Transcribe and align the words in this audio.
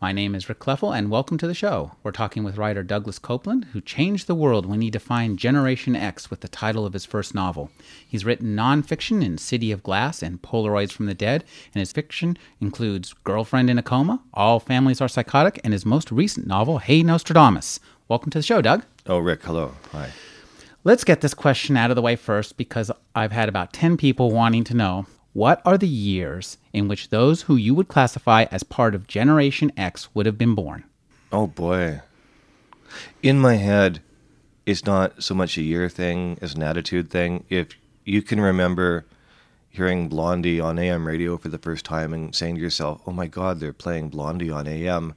My 0.00 0.10
name 0.10 0.34
is 0.34 0.48
Rick 0.48 0.58
Kleffel, 0.58 0.94
and 0.94 1.08
welcome 1.08 1.38
to 1.38 1.46
the 1.46 1.54
show. 1.54 1.92
We're 2.02 2.10
talking 2.10 2.42
with 2.42 2.58
writer 2.58 2.82
Douglas 2.82 3.20
Coupland, 3.20 3.66
who 3.66 3.80
changed 3.80 4.26
the 4.26 4.34
world 4.34 4.66
when 4.66 4.80
he 4.80 4.90
defined 4.90 5.38
Generation 5.38 5.94
X 5.94 6.30
with 6.30 6.40
the 6.40 6.48
title 6.48 6.84
of 6.84 6.92
his 6.92 7.04
first 7.04 7.32
novel. 7.32 7.70
He's 8.06 8.24
written 8.24 8.56
nonfiction 8.56 9.24
in 9.24 9.38
City 9.38 9.70
of 9.70 9.84
Glass 9.84 10.20
and 10.20 10.42
Polaroids 10.42 10.90
from 10.90 11.06
the 11.06 11.14
Dead, 11.14 11.44
and 11.72 11.78
his 11.78 11.92
fiction 11.92 12.36
includes 12.60 13.14
Girlfriend 13.22 13.70
in 13.70 13.78
a 13.78 13.82
Coma, 13.82 14.20
All 14.34 14.58
Families 14.58 15.00
Are 15.00 15.08
Psychotic, 15.08 15.60
and 15.62 15.72
his 15.72 15.86
most 15.86 16.10
recent 16.10 16.46
novel, 16.46 16.78
Hey 16.78 17.04
Nostradamus. 17.04 17.78
Welcome 18.08 18.30
to 18.32 18.38
the 18.38 18.42
show, 18.42 18.60
Doug. 18.60 18.84
Oh, 19.06 19.18
Rick, 19.18 19.44
hello. 19.44 19.74
Hi. 19.92 20.10
Let's 20.82 21.04
get 21.04 21.20
this 21.20 21.34
question 21.34 21.76
out 21.76 21.90
of 21.90 21.96
the 21.96 22.02
way 22.02 22.16
first 22.16 22.56
because 22.56 22.90
I've 23.14 23.32
had 23.32 23.48
about 23.48 23.72
10 23.72 23.96
people 23.96 24.32
wanting 24.32 24.64
to 24.64 24.74
know 24.74 25.06
what 25.34 25.60
are 25.64 25.76
the 25.76 25.88
years 25.88 26.58
in 26.72 26.86
which 26.86 27.10
those 27.10 27.42
who 27.42 27.56
you 27.56 27.74
would 27.74 27.88
classify 27.88 28.44
as 28.52 28.62
part 28.62 28.94
of 28.94 29.08
Generation 29.08 29.72
X 29.76 30.08
would 30.14 30.26
have 30.26 30.38
been 30.38 30.54
born? 30.54 30.84
Oh, 31.32 31.48
boy. 31.48 32.02
In 33.20 33.40
my 33.40 33.54
head, 33.54 34.00
it's 34.64 34.86
not 34.86 35.24
so 35.24 35.34
much 35.34 35.58
a 35.58 35.62
year 35.62 35.88
thing 35.88 36.38
as 36.40 36.54
an 36.54 36.62
attitude 36.62 37.10
thing. 37.10 37.44
If 37.48 37.70
you 38.04 38.22
can 38.22 38.40
remember 38.40 39.06
hearing 39.70 40.08
Blondie 40.08 40.60
on 40.60 40.78
AM 40.78 41.04
radio 41.04 41.36
for 41.36 41.48
the 41.48 41.58
first 41.58 41.84
time 41.84 42.14
and 42.14 42.32
saying 42.32 42.54
to 42.54 42.60
yourself, 42.60 43.02
oh 43.04 43.12
my 43.12 43.26
God, 43.26 43.58
they're 43.58 43.72
playing 43.72 44.10
Blondie 44.10 44.52
on 44.52 44.68
AM, 44.68 45.14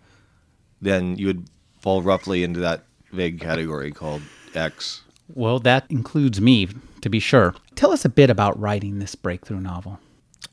then 0.81 1.15
you 1.17 1.27
would 1.27 1.47
fall 1.79 2.01
roughly 2.01 2.43
into 2.43 2.59
that 2.59 2.85
vague 3.11 3.39
category 3.39 3.91
called 3.91 4.23
X. 4.55 5.03
Well, 5.35 5.59
that 5.59 5.85
includes 5.91 6.41
me, 6.41 6.69
to 7.01 7.09
be 7.09 7.19
sure. 7.19 7.53
Tell 7.75 7.91
us 7.91 8.03
a 8.03 8.09
bit 8.09 8.31
about 8.31 8.59
writing 8.59 8.97
this 8.97 9.13
breakthrough 9.13 9.59
novel. 9.59 9.99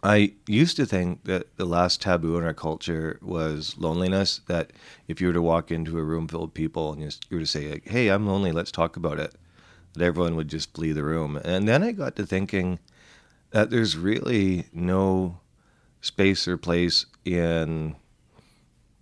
I 0.04 0.34
used 0.46 0.76
to 0.76 0.84
think 0.84 1.24
that 1.24 1.56
the 1.56 1.64
last 1.64 2.02
taboo 2.02 2.36
in 2.36 2.44
our 2.44 2.52
culture 2.52 3.18
was 3.22 3.74
loneliness. 3.78 4.42
That 4.48 4.74
if 5.08 5.18
you 5.18 5.28
were 5.28 5.32
to 5.32 5.40
walk 5.40 5.70
into 5.70 5.98
a 5.98 6.04
room 6.04 6.28
full 6.28 6.44
of 6.44 6.52
people 6.52 6.92
and 6.92 7.00
you 7.00 7.10
were 7.30 7.40
to 7.40 7.46
say, 7.46 7.80
"Hey, 7.84 8.08
I'm 8.08 8.26
lonely. 8.26 8.52
Let's 8.52 8.70
talk 8.70 8.98
about 8.98 9.18
it," 9.18 9.34
that 9.94 10.04
everyone 10.04 10.36
would 10.36 10.48
just 10.48 10.74
flee 10.74 10.92
the 10.92 11.04
room. 11.04 11.38
And 11.42 11.66
then 11.66 11.82
I 11.82 11.92
got 11.92 12.16
to 12.16 12.26
thinking 12.26 12.80
that 13.50 13.70
there's 13.70 13.96
really 13.96 14.66
no 14.74 15.40
space 16.02 16.46
or 16.46 16.58
place 16.58 17.06
in. 17.24 17.96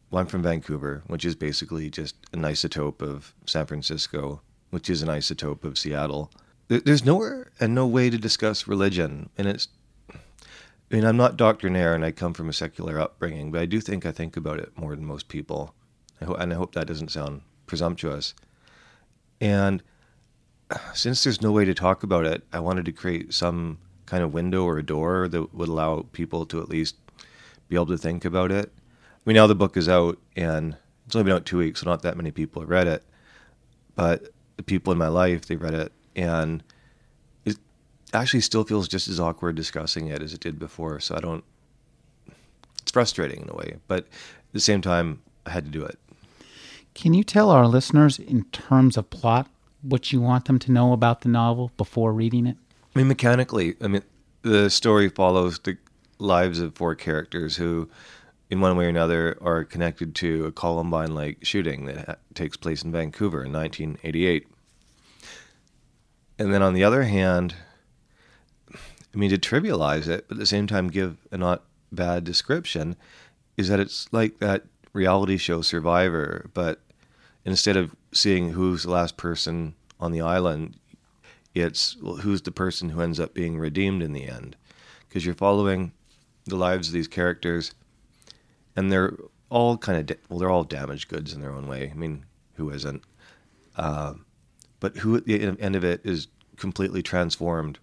Well, 0.08 0.20
I'm 0.20 0.26
from 0.28 0.42
Vancouver, 0.42 1.02
which 1.08 1.24
is 1.24 1.34
basically 1.34 1.90
just 1.90 2.14
an 2.32 2.42
isotope 2.42 3.02
of 3.02 3.34
San 3.44 3.66
Francisco, 3.66 4.40
which 4.70 4.88
is 4.88 5.02
an 5.02 5.08
isotope 5.08 5.64
of 5.64 5.78
Seattle. 5.78 6.30
There's 6.68 7.04
nowhere 7.04 7.50
and 7.58 7.74
no 7.74 7.88
way 7.88 8.08
to 8.08 8.18
discuss 8.18 8.68
religion, 8.68 9.30
and 9.36 9.48
it's 9.48 9.66
I 10.92 10.96
mean, 10.96 11.04
I'm 11.06 11.16
not 11.16 11.38
doctrinaire 11.38 11.94
and 11.94 12.04
I 12.04 12.10
come 12.10 12.34
from 12.34 12.50
a 12.50 12.52
secular 12.52 13.00
upbringing, 13.00 13.50
but 13.50 13.62
I 13.62 13.66
do 13.66 13.80
think 13.80 14.04
I 14.04 14.12
think 14.12 14.36
about 14.36 14.60
it 14.60 14.76
more 14.76 14.94
than 14.94 15.06
most 15.06 15.28
people. 15.28 15.74
I 16.20 16.26
ho- 16.26 16.34
and 16.34 16.52
I 16.52 16.56
hope 16.56 16.74
that 16.74 16.86
doesn't 16.86 17.10
sound 17.10 17.40
presumptuous. 17.66 18.34
And 19.40 19.82
since 20.92 21.24
there's 21.24 21.40
no 21.40 21.50
way 21.50 21.64
to 21.64 21.72
talk 21.72 22.02
about 22.02 22.26
it, 22.26 22.44
I 22.52 22.60
wanted 22.60 22.84
to 22.84 22.92
create 22.92 23.32
some 23.32 23.78
kind 24.04 24.22
of 24.22 24.34
window 24.34 24.64
or 24.64 24.76
a 24.76 24.84
door 24.84 25.28
that 25.28 25.54
would 25.54 25.68
allow 25.68 26.06
people 26.12 26.44
to 26.46 26.60
at 26.60 26.68
least 26.68 26.96
be 27.70 27.76
able 27.76 27.86
to 27.86 27.96
think 27.96 28.26
about 28.26 28.52
it. 28.52 28.70
I 28.76 29.20
mean, 29.24 29.36
now 29.36 29.46
the 29.46 29.54
book 29.54 29.78
is 29.78 29.88
out 29.88 30.18
and 30.36 30.76
it's 31.06 31.16
only 31.16 31.24
been 31.24 31.36
out 31.36 31.46
two 31.46 31.58
weeks, 31.58 31.80
so 31.80 31.88
not 31.88 32.02
that 32.02 32.18
many 32.18 32.30
people 32.30 32.60
have 32.60 32.68
read 32.68 32.86
it. 32.86 33.02
But 33.94 34.28
the 34.58 34.62
people 34.62 34.92
in 34.92 34.98
my 34.98 35.08
life, 35.08 35.46
they 35.46 35.56
read 35.56 35.74
it 35.74 35.92
and 36.14 36.62
actually 38.12 38.40
still 38.40 38.64
feels 38.64 38.88
just 38.88 39.08
as 39.08 39.18
awkward 39.18 39.56
discussing 39.56 40.08
it 40.08 40.22
as 40.22 40.32
it 40.32 40.40
did 40.40 40.58
before. 40.58 41.00
So 41.00 41.16
I 41.16 41.20
don't. 41.20 41.44
It's 42.82 42.90
frustrating 42.90 43.42
in 43.42 43.50
a 43.50 43.54
way, 43.54 43.76
but 43.86 44.04
at 44.04 44.52
the 44.52 44.60
same 44.60 44.80
time, 44.80 45.22
I 45.46 45.50
had 45.50 45.64
to 45.64 45.70
do 45.70 45.84
it. 45.84 45.98
Can 46.94 47.14
you 47.14 47.24
tell 47.24 47.50
our 47.50 47.66
listeners, 47.66 48.18
in 48.18 48.44
terms 48.46 48.96
of 48.96 49.08
plot, 49.08 49.48
what 49.82 50.12
you 50.12 50.20
want 50.20 50.44
them 50.44 50.58
to 50.60 50.72
know 50.72 50.92
about 50.92 51.22
the 51.22 51.28
novel 51.28 51.70
before 51.76 52.12
reading 52.12 52.46
it? 52.46 52.56
I 52.94 52.98
mean, 52.98 53.08
mechanically, 53.08 53.76
I 53.80 53.88
mean, 53.88 54.02
the 54.42 54.68
story 54.68 55.08
follows 55.08 55.58
the 55.60 55.78
lives 56.18 56.60
of 56.60 56.74
four 56.74 56.94
characters 56.94 57.56
who, 57.56 57.88
in 58.50 58.60
one 58.60 58.76
way 58.76 58.86
or 58.86 58.88
another, 58.88 59.38
are 59.40 59.64
connected 59.64 60.14
to 60.16 60.46
a 60.46 60.52
Columbine 60.52 61.14
like 61.14 61.38
shooting 61.42 61.86
that 61.86 62.18
takes 62.34 62.56
place 62.56 62.82
in 62.82 62.92
Vancouver 62.92 63.44
in 63.44 63.52
1988. 63.52 64.46
And 66.38 66.52
then 66.52 66.62
on 66.62 66.74
the 66.74 66.84
other 66.84 67.04
hand, 67.04 67.54
I 69.14 69.18
mean, 69.18 69.30
to 69.30 69.38
trivialize 69.38 70.08
it, 70.08 70.26
but 70.28 70.36
at 70.36 70.40
the 70.40 70.46
same 70.46 70.66
time 70.66 70.88
give 70.88 71.16
a 71.30 71.36
not 71.36 71.64
bad 71.90 72.24
description, 72.24 72.96
is 73.56 73.68
that 73.68 73.80
it's 73.80 74.10
like 74.12 74.38
that 74.38 74.64
reality 74.92 75.36
show 75.36 75.62
Survivor, 75.62 76.50
but 76.54 76.80
instead 77.44 77.76
of 77.76 77.94
seeing 78.12 78.50
who's 78.50 78.84
the 78.84 78.90
last 78.90 79.16
person 79.16 79.74
on 80.00 80.12
the 80.12 80.20
island, 80.20 80.76
it's 81.54 81.96
well, 82.00 82.16
who's 82.16 82.42
the 82.42 82.50
person 82.50 82.90
who 82.90 83.00
ends 83.00 83.20
up 83.20 83.34
being 83.34 83.58
redeemed 83.58 84.02
in 84.02 84.12
the 84.12 84.26
end. 84.26 84.56
Because 85.08 85.26
you're 85.26 85.34
following 85.34 85.92
the 86.46 86.56
lives 86.56 86.88
of 86.88 86.94
these 86.94 87.08
characters, 87.08 87.74
and 88.74 88.90
they're 88.90 89.14
all 89.50 89.76
kind 89.76 89.98
of, 89.98 90.06
da- 90.06 90.22
well, 90.28 90.38
they're 90.38 90.50
all 90.50 90.64
damaged 90.64 91.08
goods 91.08 91.34
in 91.34 91.42
their 91.42 91.52
own 91.52 91.66
way. 91.66 91.90
I 91.90 91.94
mean, 91.94 92.24
who 92.54 92.70
isn't? 92.70 93.02
Uh, 93.76 94.14
but 94.80 94.96
who 94.96 95.16
at 95.16 95.26
the 95.26 95.42
end 95.60 95.76
of 95.76 95.84
it 95.84 96.00
is 96.04 96.28
completely 96.56 97.02
transformed 97.02 97.78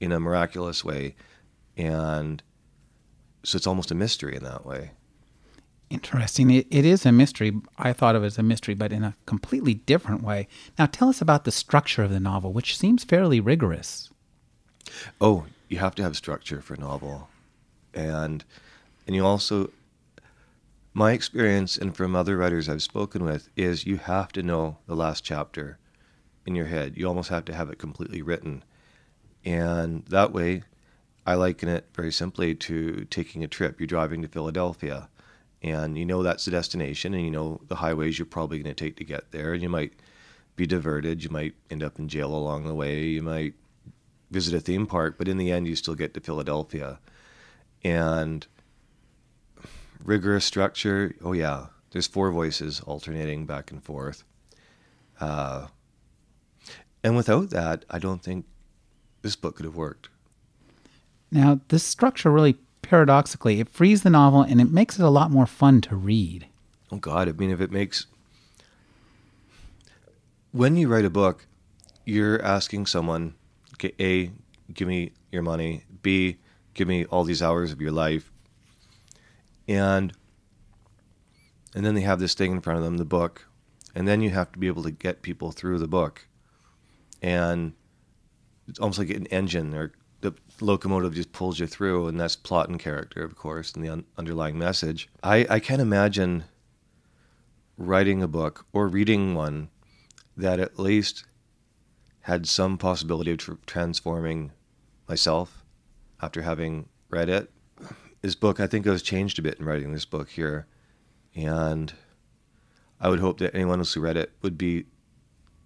in 0.00 0.12
a 0.12 0.20
miraculous 0.20 0.84
way. 0.84 1.14
And 1.76 2.42
so 3.42 3.56
it's 3.56 3.66
almost 3.66 3.90
a 3.90 3.94
mystery 3.94 4.36
in 4.36 4.44
that 4.44 4.64
way. 4.64 4.92
Interesting. 5.90 6.50
It, 6.50 6.66
it 6.70 6.84
is 6.84 7.04
a 7.04 7.12
mystery. 7.12 7.52
I 7.78 7.92
thought 7.92 8.16
of 8.16 8.22
it 8.22 8.26
as 8.26 8.38
a 8.38 8.42
mystery, 8.42 8.74
but 8.74 8.92
in 8.92 9.04
a 9.04 9.14
completely 9.26 9.74
different 9.74 10.22
way. 10.22 10.48
Now, 10.78 10.86
tell 10.86 11.08
us 11.08 11.20
about 11.20 11.44
the 11.44 11.52
structure 11.52 12.02
of 12.02 12.10
the 12.10 12.20
novel, 12.20 12.52
which 12.52 12.76
seems 12.76 13.04
fairly 13.04 13.38
rigorous. 13.38 14.10
Oh, 15.20 15.46
you 15.68 15.78
have 15.78 15.94
to 15.96 16.02
have 16.02 16.16
structure 16.16 16.60
for 16.60 16.74
a 16.74 16.80
novel, 16.80 17.28
and 17.92 18.44
and 19.06 19.14
you 19.14 19.24
also, 19.24 19.70
my 20.94 21.12
experience 21.12 21.76
and 21.76 21.96
from 21.96 22.16
other 22.16 22.36
writers 22.36 22.68
I've 22.68 22.82
spoken 22.82 23.24
with 23.24 23.48
is 23.56 23.86
you 23.86 23.96
have 23.96 24.32
to 24.32 24.42
know 24.42 24.78
the 24.86 24.96
last 24.96 25.24
chapter 25.24 25.78
in 26.46 26.54
your 26.54 26.66
head. 26.66 26.96
You 26.96 27.06
almost 27.06 27.30
have 27.30 27.44
to 27.46 27.54
have 27.54 27.70
it 27.70 27.78
completely 27.78 28.22
written 28.22 28.62
and 29.44 30.04
that 30.06 30.32
way, 30.32 30.62
I 31.26 31.34
liken 31.34 31.68
it 31.68 31.86
very 31.94 32.12
simply 32.12 32.54
to 32.54 33.04
taking 33.06 33.42
a 33.42 33.48
trip. 33.48 33.80
You're 33.80 33.86
driving 33.86 34.22
to 34.22 34.28
Philadelphia, 34.28 35.08
and 35.62 35.96
you 35.96 36.04
know 36.04 36.22
that's 36.22 36.44
the 36.44 36.50
destination, 36.50 37.14
and 37.14 37.24
you 37.24 37.30
know 37.30 37.60
the 37.68 37.76
highways 37.76 38.18
you're 38.18 38.26
probably 38.26 38.58
going 38.58 38.74
to 38.74 38.84
take 38.84 38.96
to 38.96 39.04
get 39.04 39.30
there. 39.30 39.52
And 39.54 39.62
you 39.62 39.68
might 39.68 39.94
be 40.56 40.66
diverted. 40.66 41.24
You 41.24 41.30
might 41.30 41.54
end 41.70 41.82
up 41.82 41.98
in 41.98 42.08
jail 42.08 42.34
along 42.34 42.66
the 42.66 42.74
way. 42.74 43.04
You 43.04 43.22
might 43.22 43.54
visit 44.30 44.54
a 44.54 44.60
theme 44.60 44.86
park, 44.86 45.16
but 45.18 45.28
in 45.28 45.38
the 45.38 45.50
end, 45.50 45.66
you 45.66 45.76
still 45.76 45.94
get 45.94 46.14
to 46.14 46.20
Philadelphia. 46.20 46.98
And 47.82 48.46
rigorous 50.02 50.44
structure. 50.44 51.14
Oh 51.22 51.32
yeah, 51.32 51.66
there's 51.90 52.06
four 52.06 52.30
voices 52.30 52.80
alternating 52.80 53.46
back 53.46 53.70
and 53.70 53.82
forth. 53.82 54.24
Uh, 55.20 55.68
and 57.02 57.16
without 57.16 57.50
that, 57.50 57.84
I 57.90 57.98
don't 57.98 58.22
think 58.22 58.46
this 59.24 59.34
book 59.34 59.56
could 59.56 59.64
have 59.64 59.74
worked. 59.74 60.10
Now, 61.32 61.60
this 61.68 61.82
structure 61.82 62.30
really 62.30 62.58
paradoxically, 62.82 63.58
it 63.58 63.68
frees 63.68 64.02
the 64.02 64.10
novel 64.10 64.42
and 64.42 64.60
it 64.60 64.70
makes 64.70 64.98
it 65.00 65.02
a 65.02 65.08
lot 65.08 65.32
more 65.32 65.46
fun 65.46 65.80
to 65.80 65.96
read. 65.96 66.46
Oh 66.92 66.98
God, 66.98 67.28
I 67.28 67.32
mean 67.32 67.50
if 67.50 67.60
it 67.60 67.72
makes 67.72 68.06
when 70.52 70.76
you 70.76 70.86
write 70.86 71.06
a 71.06 71.10
book, 71.10 71.46
you're 72.04 72.40
asking 72.40 72.86
someone, 72.86 73.34
A, 73.82 74.30
give 74.72 74.86
me 74.86 75.12
your 75.32 75.42
money, 75.42 75.84
B, 76.02 76.36
give 76.74 76.86
me 76.86 77.06
all 77.06 77.24
these 77.24 77.42
hours 77.42 77.72
of 77.72 77.80
your 77.80 77.90
life. 77.90 78.30
And 79.66 80.12
and 81.74 81.84
then 81.84 81.94
they 81.94 82.02
have 82.02 82.20
this 82.20 82.34
thing 82.34 82.52
in 82.52 82.60
front 82.60 82.78
of 82.78 82.84
them, 82.84 82.98
the 82.98 83.04
book, 83.04 83.46
and 83.94 84.06
then 84.06 84.20
you 84.20 84.30
have 84.30 84.52
to 84.52 84.58
be 84.58 84.68
able 84.68 84.84
to 84.84 84.92
get 84.92 85.22
people 85.22 85.50
through 85.50 85.78
the 85.78 85.88
book. 85.88 86.28
And 87.20 87.72
it's 88.68 88.78
almost 88.78 88.98
like 88.98 89.10
an 89.10 89.26
engine 89.26 89.74
or 89.74 89.92
the 90.20 90.34
locomotive 90.60 91.14
just 91.14 91.32
pulls 91.32 91.58
you 91.58 91.66
through, 91.66 92.08
and 92.08 92.18
that's 92.18 92.34
plot 92.34 92.68
and 92.68 92.78
character, 92.80 93.22
of 93.22 93.36
course, 93.36 93.72
and 93.72 93.84
the 93.84 93.90
un- 93.90 94.04
underlying 94.16 94.58
message. 94.58 95.08
I, 95.22 95.46
I 95.50 95.60
can't 95.60 95.82
imagine 95.82 96.44
writing 97.76 98.22
a 98.22 98.28
book 98.28 98.66
or 98.72 98.88
reading 98.88 99.34
one 99.34 99.68
that 100.36 100.60
at 100.60 100.78
least 100.78 101.24
had 102.22 102.46
some 102.46 102.78
possibility 102.78 103.32
of 103.32 103.38
tr- 103.38 103.52
transforming 103.66 104.52
myself 105.06 105.62
after 106.22 106.40
having 106.40 106.88
read 107.10 107.28
it. 107.28 107.50
This 108.22 108.34
book, 108.34 108.60
I 108.60 108.66
think 108.66 108.86
I 108.86 108.90
was 108.90 109.02
changed 109.02 109.38
a 109.38 109.42
bit 109.42 109.58
in 109.58 109.66
writing 109.66 109.92
this 109.92 110.06
book 110.06 110.30
here. 110.30 110.66
And 111.34 111.92
I 112.98 113.08
would 113.08 113.20
hope 113.20 113.38
that 113.38 113.54
anyone 113.54 113.80
else 113.80 113.92
who 113.92 114.00
read 114.00 114.16
it 114.16 114.32
would 114.40 114.56
be 114.56 114.86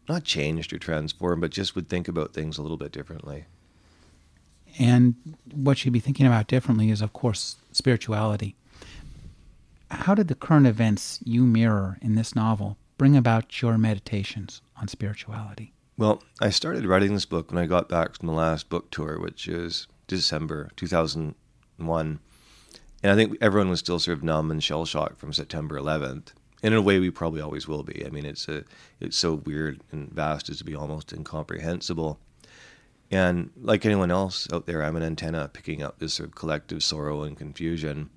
not 0.09 0.25
changed 0.25 0.73
or 0.73 0.79
transformed, 0.79 1.41
but 1.41 1.51
just 1.51 1.75
would 1.75 1.89
think 1.89 2.09
about 2.09 2.33
things 2.33 2.59
a 2.59 2.63
little 2.63 2.77
bit 2.77 2.93
differently. 2.93 3.45
And 4.79 5.15
what 5.53 5.85
you'd 5.85 5.93
be 5.93 6.01
thinking 6.01 6.27
about 6.27 6.47
differently 6.47 6.91
is, 6.91 7.01
of 7.01 7.13
course, 7.13 7.57
spirituality. 7.73 8.55
How 9.91 10.15
did 10.15 10.29
the 10.29 10.35
current 10.35 10.67
events 10.67 11.19
you 11.25 11.45
mirror 11.45 11.99
in 12.03 12.15
this 12.15 12.37
novel 12.37 12.77
bring 12.97 13.17
about 13.17 13.63
your 13.63 13.79
meditations 13.79 14.61
on 14.81 14.89
spirituality? 14.89 15.73
Well, 15.97 16.23
I 16.41 16.51
started 16.51 16.87
writing 16.87 17.15
this 17.15 17.25
book 17.25 17.51
when 17.51 17.63
I 17.63 17.67
got 17.67 17.89
back 17.89 18.15
from 18.15 18.29
the 18.29 18.35
last 18.35 18.69
book 18.69 18.91
tour, 18.91 19.19
which 19.19 19.49
is 19.49 19.89
December 20.07 20.71
2001. 20.77 22.19
And 23.03 23.13
I 23.13 23.15
think 23.15 23.37
everyone 23.41 23.71
was 23.71 23.81
still 23.81 23.99
sort 23.99 24.19
of 24.19 24.25
numb 24.25 24.51
and 24.51 24.63
shell 24.63 24.85
shocked 24.85 25.19
from 25.19 25.33
September 25.33 25.79
11th. 25.79 26.29
And 26.63 26.75
in 26.75 26.79
a 26.79 26.83
way, 26.83 26.99
we 26.99 27.11
probably 27.11 27.41
always 27.41 27.69
will 27.69 27.85
be. 27.85 28.05
I 28.05 28.11
mean, 28.11 28.27
it's 28.27 28.49
a, 28.49 28.65
it's 29.01 29.17
so 29.17 29.35
weird 29.35 29.81
and 29.93 30.11
vast 30.11 30.49
as 30.51 30.59
to 30.59 30.65
be 30.65 30.75
almost 30.75 31.13
incomprehensible. 31.13 32.19
And 33.11 33.51
like 33.61 33.87
anyone 33.87 34.11
else 34.11 34.49
out 34.53 34.67
there, 34.67 34.83
I'm 34.83 34.97
an 34.97 35.03
antenna 35.03 35.49
picking 35.53 35.83
up 35.83 35.99
this 35.99 36.15
sort 36.15 36.31
of 36.31 36.35
collective 36.35 36.83
sorrow 36.83 37.23
and 37.23 37.37
confusion. 37.37 38.11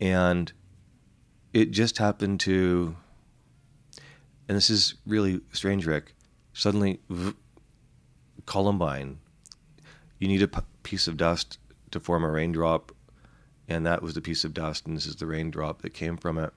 And 0.00 0.52
it 1.52 1.70
just 1.70 1.98
happened 1.98 2.40
to, 2.40 2.96
and 4.48 4.56
this 4.56 4.70
is 4.70 4.94
really 5.06 5.40
strange, 5.52 5.86
Rick. 5.86 6.14
Suddenly, 6.54 7.00
Columbine, 8.46 9.18
you 10.18 10.28
need 10.28 10.42
a 10.42 10.48
p- 10.48 10.60
piece 10.82 11.06
of 11.06 11.16
dust 11.16 11.58
to 11.90 12.00
form 12.00 12.24
a 12.24 12.30
raindrop, 12.30 12.92
and 13.68 13.84
that 13.86 14.02
was 14.02 14.14
the 14.14 14.20
piece 14.20 14.44
of 14.44 14.54
dust, 14.54 14.86
and 14.86 14.96
this 14.96 15.06
is 15.06 15.16
the 15.16 15.26
raindrop 15.26 15.82
that 15.82 15.90
came 15.90 16.16
from 16.16 16.38
it. 16.38 16.52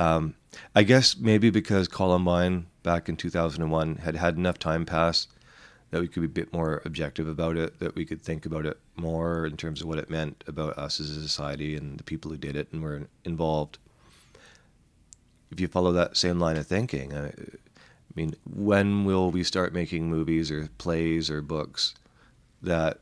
Um, 0.00 0.34
I 0.74 0.82
guess 0.82 1.16
maybe 1.18 1.50
because 1.50 1.86
Columbine 1.86 2.66
back 2.82 3.08
in 3.10 3.16
2001 3.16 3.96
had 3.96 4.16
had 4.16 4.36
enough 4.36 4.58
time 4.58 4.86
pass 4.86 5.28
that 5.90 6.00
we 6.00 6.08
could 6.08 6.20
be 6.20 6.26
a 6.26 6.44
bit 6.44 6.52
more 6.54 6.80
objective 6.86 7.28
about 7.28 7.56
it, 7.58 7.78
that 7.80 7.94
we 7.94 8.06
could 8.06 8.22
think 8.22 8.46
about 8.46 8.64
it 8.64 8.78
more 8.96 9.44
in 9.44 9.58
terms 9.58 9.82
of 9.82 9.88
what 9.88 9.98
it 9.98 10.08
meant 10.08 10.42
about 10.46 10.78
us 10.78 11.00
as 11.00 11.10
a 11.10 11.20
society 11.20 11.76
and 11.76 11.98
the 11.98 12.04
people 12.04 12.30
who 12.30 12.38
did 12.38 12.56
it 12.56 12.72
and 12.72 12.82
were 12.82 13.08
involved. 13.24 13.76
If 15.50 15.60
you 15.60 15.68
follow 15.68 15.92
that 15.92 16.16
same 16.16 16.40
line 16.40 16.56
of 16.56 16.66
thinking, 16.66 17.14
I, 17.14 17.26
I 17.26 17.32
mean, 18.14 18.34
when 18.48 19.04
will 19.04 19.30
we 19.30 19.44
start 19.44 19.74
making 19.74 20.08
movies 20.08 20.50
or 20.50 20.68
plays 20.78 21.28
or 21.28 21.42
books 21.42 21.94
that 22.62 23.00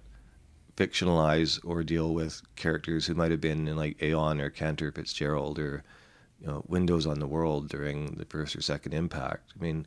fictionalize 0.76 1.60
or 1.64 1.84
deal 1.84 2.12
with 2.12 2.42
characters 2.56 3.06
who 3.06 3.14
might 3.14 3.30
have 3.30 3.40
been 3.40 3.68
in 3.68 3.76
like 3.76 4.02
Aon 4.02 4.40
or 4.40 4.50
Cantor 4.50 4.90
Fitzgerald 4.90 5.60
or 5.60 5.84
you 6.40 6.46
know, 6.46 6.64
windows 6.66 7.06
on 7.06 7.18
the 7.18 7.26
world 7.26 7.68
during 7.68 8.14
the 8.16 8.24
first 8.24 8.54
or 8.54 8.60
second 8.60 8.94
impact. 8.94 9.52
I 9.58 9.62
mean, 9.62 9.86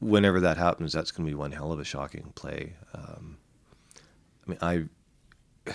whenever 0.00 0.40
that 0.40 0.56
happens, 0.56 0.92
that's 0.92 1.10
going 1.10 1.26
to 1.26 1.30
be 1.30 1.34
one 1.34 1.52
hell 1.52 1.72
of 1.72 1.80
a 1.80 1.84
shocking 1.84 2.32
play. 2.34 2.74
Um, 2.94 3.38
I 4.46 4.50
mean, 4.50 4.58
I 5.66 5.72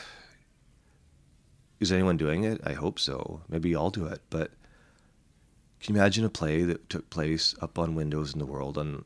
is 1.79 1.91
anyone 1.91 2.17
doing 2.17 2.43
it? 2.43 2.61
I 2.63 2.73
hope 2.73 2.99
so. 2.99 3.41
Maybe 3.49 3.75
I'll 3.75 3.89
do 3.89 4.05
it. 4.05 4.21
But 4.29 4.51
can 5.81 5.95
you 5.95 5.99
imagine 6.01 6.23
a 6.23 6.29
play 6.29 6.63
that 6.63 6.89
took 6.89 7.09
place 7.09 7.55
up 7.61 7.77
on 7.77 7.95
windows 7.95 8.33
in 8.33 8.39
the 8.39 8.45
world 8.45 8.77
on 8.77 9.03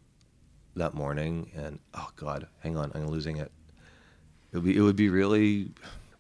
that 0.76 0.94
morning? 0.94 1.52
And 1.56 1.80
oh 1.96 2.10
God, 2.16 2.48
hang 2.60 2.78
on, 2.78 2.92
I'm 2.94 3.08
losing 3.08 3.38
it. 3.38 3.52
It 4.52 4.58
would 4.58 4.66
be, 4.66 4.78
it 4.78 4.82
would 4.82 4.96
be 4.96 5.10
really 5.10 5.72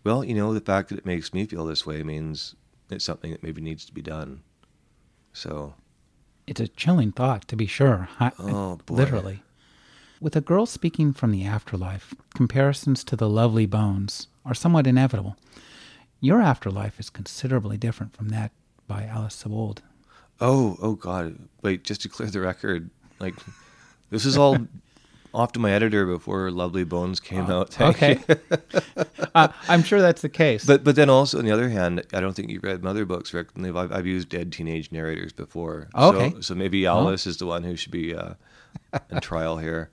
well. 0.03 0.23
You 0.23 0.33
know, 0.33 0.53
the 0.53 0.59
fact 0.59 0.89
that 0.89 0.97
it 0.97 1.05
makes 1.05 1.33
me 1.33 1.45
feel 1.45 1.65
this 1.65 1.85
way 1.85 2.01
means 2.01 2.55
it's 2.89 3.05
something 3.05 3.31
that 3.31 3.43
maybe 3.43 3.61
needs 3.61 3.85
to 3.85 3.93
be 3.93 4.01
done. 4.01 4.41
So 5.37 5.75
it's 6.47 6.59
a 6.59 6.67
chilling 6.67 7.11
thought, 7.11 7.47
to 7.47 7.55
be 7.55 7.67
sure. 7.67 8.09
I, 8.19 8.31
oh, 8.39 8.79
boy. 8.87 8.95
Literally. 8.95 9.43
With 10.19 10.35
a 10.35 10.41
girl 10.41 10.65
speaking 10.65 11.13
from 11.13 11.31
the 11.31 11.45
afterlife, 11.45 12.15
comparisons 12.33 13.03
to 13.03 13.15
the 13.15 13.29
lovely 13.29 13.67
bones 13.67 14.27
are 14.43 14.55
somewhat 14.55 14.87
inevitable. 14.87 15.37
Your 16.19 16.41
afterlife 16.41 16.99
is 16.99 17.11
considerably 17.11 17.77
different 17.77 18.15
from 18.15 18.29
that 18.29 18.51
by 18.87 19.03
Alice 19.03 19.43
Sebold. 19.43 19.79
Oh, 20.41 20.75
oh 20.81 20.93
God! 20.93 21.37
Wait, 21.61 21.83
just 21.83 22.01
to 22.01 22.09
clear 22.09 22.29
the 22.29 22.39
record, 22.39 22.89
like 23.19 23.35
this 24.09 24.25
is 24.25 24.37
all 24.37 24.57
off 25.37 25.51
to 25.53 25.59
my 25.59 25.71
editor 25.71 26.05
before 26.05 26.49
Lovely 26.49 26.83
Bones 26.83 27.19
came 27.19 27.45
Oh, 27.49 27.61
out. 27.61 27.69
Thank 27.73 28.01
okay. 28.01 28.19
uh, 29.35 29.49
I'm 29.69 29.83
sure 29.83 30.01
that's 30.01 30.21
the 30.23 30.29
case. 30.29 30.65
But 30.65 30.83
but 30.83 30.95
then 30.95 31.09
also 31.09 31.37
on 31.37 31.45
the 31.45 31.51
other 31.51 31.69
hand, 31.69 32.03
I 32.11 32.19
don't 32.19 32.33
think 32.33 32.49
you've 32.49 32.63
read 32.63 32.83
my 32.83 32.89
other 32.89 33.05
books, 33.05 33.33
Rick. 33.33 33.49
I've, 33.57 33.91
I've 33.91 34.07
used 34.07 34.29
dead 34.29 34.51
teenage 34.51 34.91
narrators 34.91 35.31
before. 35.31 35.89
Okay. 35.95 36.31
So, 36.31 36.41
so 36.41 36.55
maybe 36.55 36.85
Alice 36.87 37.27
is 37.27 37.37
the 37.37 37.45
one 37.45 37.63
who 37.63 37.75
should 37.75 37.91
be 37.91 38.15
uh, 38.15 38.33
in 39.11 39.19
trial 39.21 39.57
here. 39.57 39.91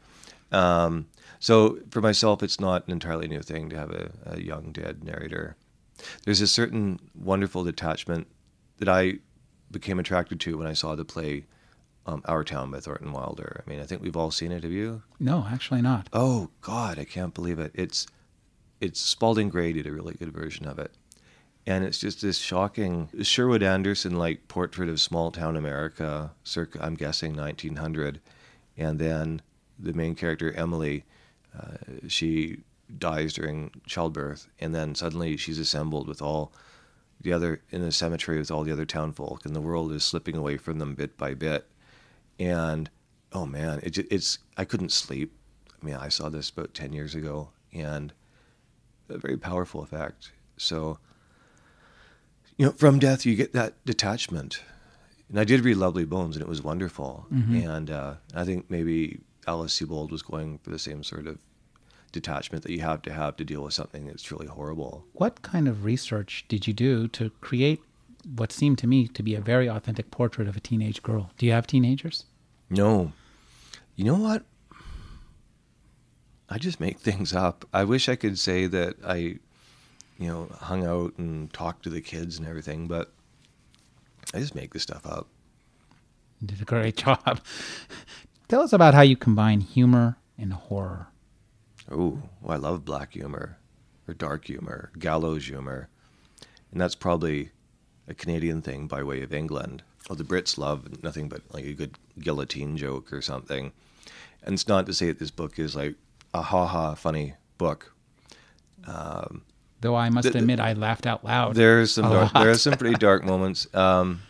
Um, 0.51 1.07
so 1.41 1.79
for 1.91 2.01
myself, 2.01 2.43
it's 2.43 2.59
not 2.59 2.87
an 2.87 2.93
entirely 2.93 3.29
new 3.29 3.41
thing 3.43 3.69
to 3.69 3.77
have 3.77 3.91
a, 3.91 4.11
a 4.25 4.41
young 4.41 4.73
dead 4.73 5.05
narrator. 5.05 5.57
There's 6.25 6.41
a 6.41 6.47
certain 6.47 6.99
wonderful 7.15 7.65
detachment 7.65 8.29
that 8.79 8.89
I 8.89 9.19
became 9.71 9.99
attracted 9.99 10.41
to 10.41 10.57
when 10.57 10.67
I 10.67 10.73
saw 10.73 10.95
the 10.95 11.05
play 11.05 11.45
um, 12.07 12.23
Our 12.27 12.45
Town 12.45 12.71
by 12.71 12.81
Thornton 12.81 13.13
Wilder. 13.13 13.63
I 13.67 13.71
mean, 13.71 13.81
I 13.81 13.85
think 13.85 14.03
we've 14.03 14.17
all 14.17 14.31
seen 14.31 14.53
it. 14.53 14.63
Have 14.63 14.73
you? 14.73 15.03
no, 15.19 15.47
actually 15.51 15.83
not. 15.83 16.09
Oh 16.13 16.51
God, 16.61 16.99
I 16.99 17.05
can't 17.05 17.35
believe 17.35 17.59
it. 17.59 17.73
It's 17.75 18.07
it's 18.81 19.01
Spalding 19.01 19.49
Gray 19.49 19.73
did 19.73 19.87
a 19.87 19.93
really 19.93 20.15
good 20.15 20.33
version 20.33 20.67
of 20.67 20.79
it. 20.79 20.93
And 21.67 21.85
it's 21.85 21.99
just 21.99 22.21
this 22.21 22.39
shocking 22.39 23.09
Sherwood 23.23 23.63
Anderson 23.63 24.17
like 24.17 24.49
portrait 24.49 24.89
of 24.89 25.01
small 25.01 25.31
town 25.31 25.57
America, 25.57 26.33
circa 26.43 26.85
I'm 26.85 26.95
guessing 26.95 27.35
1900, 27.35 28.21
and 28.77 28.99
then 28.99 29.41
the 29.79 29.95
main 29.95 30.15
character 30.15 30.53
Emily, 30.53 31.05
uh, 31.59 31.77
she 32.07 32.59
dies 32.99 33.33
during 33.33 33.71
childbirth, 33.87 34.47
and 34.61 34.75
then 34.75 34.95
suddenly 34.95 35.37
she's 35.39 35.59
assembled 35.59 36.07
with 36.07 36.21
all 36.21 36.53
the 37.21 37.33
other 37.33 37.63
in 37.71 37.81
a 37.81 37.91
cemetery 37.91 38.39
with 38.39 38.51
all 38.51 38.65
the 38.65 38.73
other 38.73 38.85
townfolk, 38.85 39.47
and 39.47 39.57
the 39.57 39.61
world 39.61 39.91
is 39.93 40.05
slipping 40.05 40.37
away 40.37 40.59
from 40.59 40.79
them 40.79 40.95
bit 40.95 41.17
by 41.17 41.33
bit. 41.33 41.67
And 42.39 42.91
oh 43.33 43.47
man, 43.47 43.81
it, 43.83 43.99
it's 43.99 44.39
I 44.57 44.65
couldn't 44.65 44.93
sleep. 44.93 45.33
I 45.71 45.87
mean, 45.87 45.97
I 45.97 46.09
saw 46.09 46.29
this 46.29 46.51
about 46.51 46.75
ten 46.75 46.93
years 46.93 47.15
ago, 47.15 47.51
and 47.73 48.13
a 49.09 49.19
very 49.19 49.37
powerful 49.37 49.83
effect. 49.83 50.33
So, 50.57 50.99
you 52.57 52.67
know, 52.67 52.73
from 52.73 52.99
death 52.99 53.27
you 53.27 53.35
get 53.35 53.53
that 53.53 53.85
detachment. 53.85 54.63
And 55.29 55.41
I 55.41 55.45
did 55.45 55.65
read 55.65 55.77
Lovely 55.77 56.05
Bones, 56.05 56.37
and 56.37 56.43
it 56.43 56.49
was 56.49 56.63
wonderful. 56.63 57.27
And 57.65 57.91
uh, 57.91 58.15
I 58.35 58.45
think 58.45 58.71
maybe 58.71 59.21
Alice 59.47 59.79
Sebold 59.79 60.11
was 60.11 60.23
going 60.23 60.59
for 60.59 60.71
the 60.71 60.79
same 60.79 61.03
sort 61.03 61.27
of 61.27 61.39
detachment 62.13 62.63
that 62.63 62.73
you 62.73 62.81
have 62.81 63.03
to 63.03 63.13
have 63.13 63.37
to 63.37 63.45
deal 63.45 63.63
with 63.63 63.75
something 63.75 64.07
that's 64.07 64.23
truly 64.23 64.47
horrible. 64.47 65.05
What 65.13 65.43
kind 65.43 65.67
of 65.67 65.85
research 65.85 66.45
did 66.49 66.67
you 66.67 66.73
do 66.73 67.09
to 67.09 67.31
create 67.41 67.83
what 68.27 68.53
seemed 68.53 68.79
to 68.79 68.87
me 68.87 69.09
to 69.09 69.23
be 69.23 69.35
a 69.35 69.41
very 69.41 69.69
authentic 69.69 70.11
portrait 70.11 70.49
of 70.49 70.57
a 70.57 70.61
teenage 70.61 71.03
girl? 71.03 71.31
Do 71.39 71.47
you 71.47 71.53
have 71.53 71.67
teenagers? 71.67 72.25
No. 72.71 73.13
You 73.97 74.05
know 74.05 74.17
what? 74.17 74.45
I 76.49 76.59
just 76.59 76.81
make 76.81 76.99
things 77.01 77.33
up. 77.33 77.65
I 77.73 77.85
wish 77.85 78.09
I 78.09 78.17
could 78.17 78.39
say 78.39 78.67
that 78.67 78.97
I, 79.05 79.17
you 80.19 80.29
know, 80.29 80.49
hung 80.61 80.87
out 80.87 81.17
and 81.19 81.53
talked 81.53 81.83
to 81.85 81.91
the 81.91 82.01
kids 82.01 82.39
and 82.39 82.47
everything, 82.47 82.87
but 82.87 83.13
I 84.33 84.41
just 84.41 84.55
make 84.55 84.73
this 84.73 84.83
stuff 84.83 85.07
up. 85.07 85.29
You 86.41 86.49
did 86.49 86.61
a 86.61 86.65
great 86.65 86.97
job. 87.05 87.41
Tell 88.49 88.63
us 88.63 88.73
about 88.73 88.95
how 88.95 89.03
you 89.03 89.17
combine 89.17 89.61
humor 89.61 90.17
and 90.39 90.53
horror. 90.53 91.09
Oh, 91.91 92.21
I 92.47 92.57
love 92.57 92.85
black 92.85 93.13
humor 93.13 93.59
or 94.09 94.15
dark 94.15 94.47
humor, 94.47 94.91
gallows 94.99 95.47
humor. 95.47 95.89
And 96.73 96.81
that's 96.81 96.95
probably 96.95 97.51
a 98.09 98.15
Canadian 98.15 98.63
thing 98.63 98.87
by 98.87 99.03
way 99.03 99.23
of 99.23 99.33
England. 99.33 99.83
Well, 100.09 100.17
the 100.17 100.25
Brits 100.25 100.59
love 100.59 101.03
nothing 101.03 101.29
but 101.29 101.43
like 101.53 101.65
a 101.65 101.73
good 101.73 101.97
guillotine 102.19 102.77
joke 102.77 103.13
or 103.13 103.23
something. 103.23 103.73
And 104.43 104.53
it's 104.55 104.69
not 104.69 104.85
to 104.87 104.93
say 104.93 105.07
that 105.07 105.19
this 105.19 105.31
book 105.31 105.59
is 105.59 105.75
like 105.75 105.95
a 106.35 106.43
ha 106.43 106.67
ha 106.67 106.95
funny 106.95 107.35
book. 107.57 107.95
Though 109.81 109.95
I 109.97 110.09
must 110.11 110.33
the- 110.33 110.39
admit, 110.39 110.61
I 110.61 110.73
laughed 110.75 111.07
out 111.07 111.25
loud. 111.25 111.55
There's 111.55 111.93
some 111.93 112.11
dark, 112.11 112.33
there 112.33 112.51
are 112.51 112.55
some 112.59 112.75
pretty 112.75 112.97
dark 112.97 113.25
moments. 113.33 113.67
Um, 113.75 114.21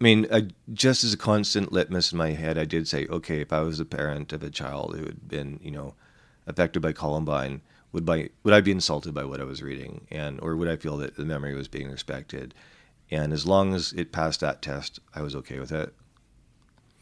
I 0.00 0.04
mean, 0.04 0.26
uh, 0.30 0.42
just 0.72 1.04
as 1.04 1.12
a 1.12 1.16
constant 1.16 1.72
litmus 1.72 2.12
in 2.12 2.18
my 2.18 2.30
head, 2.32 2.58
I 2.58 2.64
did 2.64 2.88
say, 2.88 3.06
okay, 3.06 3.40
if 3.40 3.52
I 3.52 3.60
was 3.60 3.80
a 3.80 3.84
parent 3.84 4.32
of 4.32 4.42
a 4.42 4.50
child 4.50 4.96
who 4.96 5.04
had 5.04 5.28
been, 5.28 5.60
you 5.62 5.70
know, 5.70 5.94
affected 6.46 6.80
by 6.82 6.92
Columbine, 6.92 7.62
would 7.94 8.04
by 8.04 8.28
would 8.42 8.52
I 8.52 8.60
be 8.60 8.72
insulted 8.72 9.14
by 9.14 9.24
what 9.24 9.40
I 9.40 9.44
was 9.44 9.62
reading, 9.62 10.06
and 10.10 10.40
or 10.40 10.56
would 10.56 10.68
I 10.68 10.76
feel 10.76 10.96
that 10.98 11.16
the 11.16 11.24
memory 11.24 11.54
was 11.54 11.68
being 11.68 11.90
respected? 11.90 12.52
And 13.10 13.32
as 13.32 13.46
long 13.46 13.72
as 13.72 13.92
it 13.92 14.10
passed 14.10 14.40
that 14.40 14.60
test, 14.60 14.98
I 15.14 15.22
was 15.22 15.36
okay 15.36 15.60
with 15.60 15.70
it. 15.70 15.94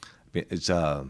I 0.05 0.09
mean, 0.35 0.45
It's 0.51 0.69
uh, 0.69 1.05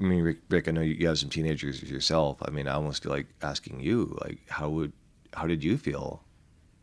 I 0.00 0.02
mean, 0.02 0.22
Rick, 0.22 0.38
Rick, 0.48 0.66
I 0.66 0.70
know 0.70 0.80
you 0.80 1.06
have 1.08 1.18
some 1.18 1.28
teenagers 1.28 1.82
yourself. 1.82 2.38
I 2.42 2.50
mean, 2.50 2.66
I 2.66 2.72
almost 2.72 3.02
feel 3.02 3.12
like 3.12 3.26
asking 3.42 3.80
you, 3.80 4.16
like, 4.22 4.38
how 4.48 4.70
would, 4.70 4.92
how 5.34 5.46
did 5.46 5.62
you 5.62 5.76
feel 5.76 6.22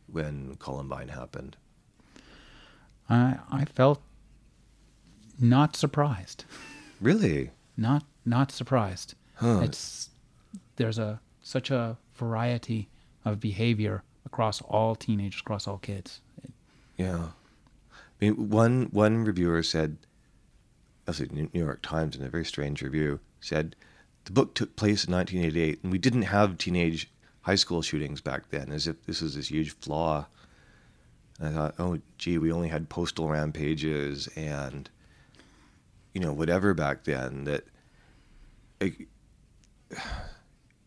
when 0.06 0.56
Columbine 0.60 1.08
happened? 1.08 1.58
I 3.10 3.40
I 3.52 3.66
felt 3.66 4.02
not 5.40 5.76
surprised. 5.76 6.46
Really? 7.02 7.50
Not 7.76 8.04
not 8.24 8.52
surprised. 8.52 9.16
Huh. 9.36 9.62
It's 9.64 10.10
there's 10.76 11.00
a 11.00 11.20
such 11.48 11.72
a 11.72 11.98
variety 12.14 12.90
of 13.24 13.40
behavior 13.40 14.04
across 14.26 14.62
all 14.64 14.96
teenagers, 14.96 15.40
across 15.40 15.66
all 15.66 15.78
kids. 15.78 16.20
Yeah. 16.98 17.28
I 17.94 18.26
mean, 18.26 18.50
one 18.50 18.90
one 18.92 19.24
reviewer 19.24 19.64
said, 19.64 19.98
was 21.06 21.22
at 21.22 21.32
New 21.32 21.50
York 21.54 21.82
Times 21.82 22.18
in 22.18 22.26
a 22.26 22.30
very 22.30 22.44
strange 22.44 22.82
review, 22.82 23.22
said 23.40 23.78
the 24.26 24.34
book 24.34 24.56
took 24.56 24.76
place 24.76 25.06
in 25.06 25.14
1988, 25.14 25.84
and 25.84 25.92
we 25.92 25.98
didn't 25.98 26.24
have 26.24 26.58
teenage 26.58 27.10
high 27.42 27.56
school 27.56 27.82
shootings 27.82 28.20
back 28.20 28.50
then, 28.50 28.70
as 28.74 28.86
if 28.86 29.06
this 29.06 29.22
was 29.22 29.36
this 29.36 29.48
huge 29.48 29.72
flaw. 29.72 30.28
And 31.40 31.48
I 31.48 31.52
thought, 31.54 31.76
oh, 31.80 32.00
gee, 32.18 32.38
we 32.38 32.52
only 32.52 32.68
had 32.68 32.90
postal 32.90 33.30
rampages 33.30 34.28
and, 34.36 34.90
you 36.14 36.20
know, 36.20 36.34
whatever 36.34 36.74
back 36.74 37.06
then. 37.06 37.46
That 37.46 37.64
it, 38.82 39.08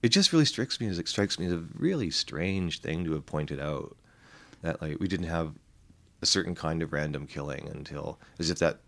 it 0.02 0.08
just 0.08 0.32
really 0.32 0.44
strikes 0.44 0.80
me 0.80 0.86
as 0.86 0.98
it 0.98 1.08
strikes 1.08 1.38
me 1.38 1.46
as 1.46 1.52
a 1.52 1.64
really 1.74 2.10
strange 2.10 2.80
thing 2.80 3.04
to 3.04 3.12
have 3.12 3.26
pointed 3.26 3.60
out 3.60 3.96
that 4.62 4.80
like 4.80 4.98
we 5.00 5.08
didn't 5.08 5.26
have 5.26 5.54
a 6.22 6.26
certain 6.26 6.54
kind 6.54 6.82
of 6.82 6.92
random 6.92 7.26
killing 7.26 7.68
until 7.68 8.18
as 8.38 8.50
if 8.50 8.58
that 8.58 8.80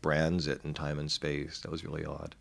brands 0.00 0.46
it 0.46 0.60
in 0.64 0.74
time 0.74 0.98
and 0.98 1.10
space. 1.10 1.60
That 1.60 1.70
was 1.70 1.84
really 1.84 2.04
odd. 2.04 2.34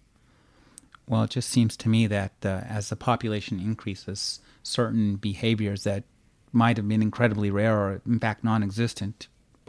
Well, 1.07 1.23
it 1.23 1.31
just 1.31 1.49
seems 1.49 1.75
to 1.77 1.89
me 1.89 2.07
that 2.07 2.31
uh, 2.43 2.61
as 2.67 2.89
the 2.89 2.95
population 2.95 3.59
increases, 3.59 4.39
certain 4.63 5.17
behaviors 5.17 5.83
that 5.83 6.03
might 6.51 6.77
have 6.77 6.87
been 6.87 7.01
incredibly 7.01 7.51
rare 7.51 7.77
or, 7.77 8.01
in 8.05 8.19
fact, 8.19 8.43
non 8.43 8.63
existent 8.63 9.27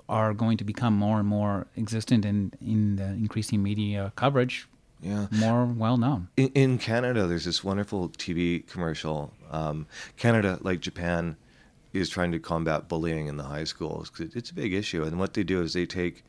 are 0.08 0.34
going 0.34 0.58
to 0.58 0.64
become 0.64 0.94
more 0.94 1.18
and 1.18 1.26
more 1.26 1.66
existent 1.76 2.24
and 2.24 2.56
in 2.60 2.96
the 2.96 3.04
increasing 3.04 3.62
media 3.62 4.12
coverage, 4.16 4.68
Yeah. 5.04 5.26
more 5.30 5.66
well 5.66 5.96
known. 5.96 6.28
In, 6.36 6.48
in 6.54 6.78
Canada, 6.78 7.26
there's 7.26 7.44
this 7.44 7.62
wonderful 7.62 8.08
TV 8.08 8.66
commercial. 8.66 9.32
Um, 9.50 9.86
Canada, 10.16 10.58
like 10.62 10.80
Japan, 10.80 11.36
is 11.92 12.08
trying 12.08 12.32
to 12.32 12.38
combat 12.38 12.88
bullying 12.88 13.26
in 13.26 13.36
the 13.36 13.44
high 13.44 13.64
schools 13.64 14.10
because 14.10 14.34
it's 14.34 14.50
a 14.50 14.54
big 14.54 14.72
issue. 14.72 15.04
And 15.04 15.18
what 15.18 15.34
they 15.34 15.44
do 15.44 15.62
is 15.62 15.74
they 15.74 15.86
take 15.86 16.24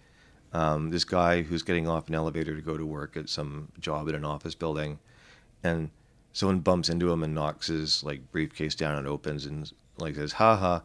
um, 0.53 0.89
this 0.89 1.05
guy 1.05 1.41
who's 1.41 1.63
getting 1.63 1.87
off 1.87 2.09
an 2.09 2.15
elevator 2.15 2.55
to 2.55 2.61
go 2.61 2.77
to 2.77 2.85
work 2.85 3.17
at 3.17 3.29
some 3.29 3.69
job 3.79 4.09
at 4.09 4.15
an 4.15 4.25
office 4.25 4.55
building, 4.55 4.99
and 5.63 5.89
someone 6.33 6.59
bumps 6.59 6.89
into 6.89 7.11
him 7.11 7.23
and 7.23 7.33
knocks 7.33 7.67
his 7.67 8.03
like 8.03 8.31
briefcase 8.31 8.75
down 8.75 8.97
and 8.97 9.07
opens 9.07 9.45
and 9.45 9.71
like 9.97 10.15
says 10.15 10.33
"ha 10.33 10.55
ha," 10.57 10.81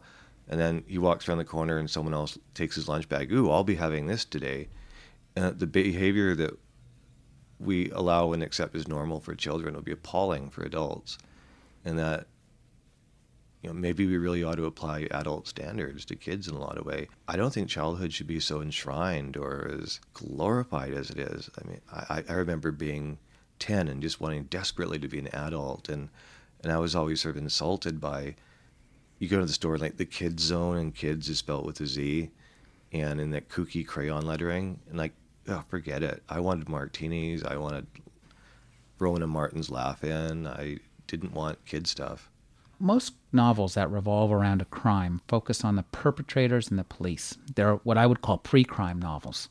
and 0.47 0.59
then 0.59 0.83
he 0.87 0.97
walks 0.97 1.27
around 1.27 1.39
the 1.39 1.45
corner 1.45 1.77
and 1.77 1.89
someone 1.89 2.13
else 2.13 2.37
takes 2.53 2.75
his 2.75 2.87
lunch 2.87 3.07
bag. 3.09 3.31
Ooh, 3.33 3.51
I'll 3.51 3.63
be 3.65 3.75
having 3.75 4.07
this 4.07 4.23
today. 4.23 4.69
And 5.35 5.59
the 5.59 5.67
behavior 5.67 6.35
that 6.35 6.57
we 7.61 7.91
allow 7.91 8.33
and 8.33 8.41
accept 8.43 8.75
as 8.75 8.87
normal 8.87 9.19
for 9.19 9.35
children 9.35 9.75
will 9.75 9.81
be 9.81 9.91
appalling 9.91 10.49
for 10.49 10.63
adults, 10.63 11.17
and 11.85 11.97
that 11.99 12.27
you 13.61 13.69
know 13.69 13.73
maybe 13.73 14.05
we 14.05 14.17
really 14.17 14.43
ought 14.43 14.55
to 14.55 14.65
apply 14.65 15.07
adult 15.11 15.47
standards 15.47 16.05
to 16.05 16.15
kids 16.15 16.47
in 16.47 16.55
a 16.55 16.59
lot 16.59 16.77
of 16.77 16.85
way. 16.85 17.07
I 17.27 17.37
don't 17.37 17.53
think 17.53 17.69
childhood 17.69 18.13
should 18.13 18.27
be 18.27 18.39
so 18.39 18.61
enshrined 18.61 19.37
or 19.37 19.71
as 19.81 19.99
glorified 20.13 20.93
as 20.93 21.09
it 21.09 21.19
is. 21.19 21.49
I 21.61 21.67
mean, 21.67 21.81
I, 21.91 22.23
I 22.27 22.33
remember 22.33 22.71
being 22.71 23.19
ten 23.59 23.87
and 23.87 24.01
just 24.01 24.19
wanting 24.19 24.45
desperately 24.45 24.99
to 24.99 25.07
be 25.07 25.19
an 25.19 25.29
adult, 25.33 25.89
and 25.89 26.09
and 26.63 26.71
I 26.71 26.77
was 26.77 26.95
always 26.95 27.21
sort 27.21 27.37
of 27.37 27.43
insulted 27.43 28.01
by 28.01 28.35
you 29.19 29.27
go 29.27 29.39
to 29.39 29.45
the 29.45 29.53
store 29.53 29.77
like 29.77 29.97
the 29.97 30.05
kids 30.05 30.43
zone 30.43 30.77
and 30.77 30.95
kids 30.95 31.29
is 31.29 31.37
spelled 31.37 31.65
with 31.67 31.79
a 31.79 31.85
Z, 31.85 32.31
and 32.91 33.21
in 33.21 33.29
that 33.31 33.49
kooky 33.49 33.85
crayon 33.85 34.25
lettering, 34.25 34.79
and 34.89 34.97
like 34.97 35.13
oh, 35.47 35.63
forget 35.67 36.03
it. 36.03 36.23
I 36.29 36.39
wanted 36.39 36.69
martinis. 36.69 37.43
I 37.43 37.57
wanted 37.57 37.87
Rowan 38.99 39.23
and 39.23 39.31
Martin's 39.31 39.69
laugh 39.69 40.03
in. 40.03 40.47
I 40.47 40.77
didn't 41.07 41.33
want 41.33 41.63
kid 41.65 41.87
stuff. 41.87 42.29
Most 42.79 43.13
novels 43.31 43.75
that 43.75 43.91
revolve 43.91 44.31
around 44.31 44.61
a 44.61 44.65
crime 44.65 45.21
focus 45.27 45.63
on 45.63 45.75
the 45.75 45.83
perpetrators 45.83 46.69
and 46.69 46.79
the 46.79 46.83
police. 46.83 47.37
They're 47.55 47.75
what 47.75 47.97
I 47.97 48.07
would 48.07 48.21
call 48.21 48.37
pre 48.37 48.63
crime 48.63 48.99
novels. 48.99 49.49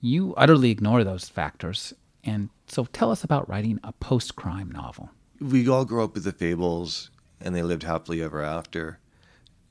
You 0.00 0.34
utterly 0.36 0.70
ignore 0.70 1.04
those 1.04 1.28
factors. 1.28 1.92
And 2.24 2.48
so 2.66 2.84
tell 2.92 3.10
us 3.10 3.24
about 3.24 3.48
writing 3.48 3.78
a 3.82 3.92
post 3.92 4.36
crime 4.36 4.70
novel. 4.70 5.10
We 5.40 5.68
all 5.68 5.84
grow 5.84 6.04
up 6.04 6.14
with 6.14 6.24
the 6.24 6.32
fables, 6.32 7.10
and 7.40 7.54
they 7.54 7.62
lived 7.62 7.82
happily 7.82 8.22
ever 8.22 8.42
after. 8.42 8.98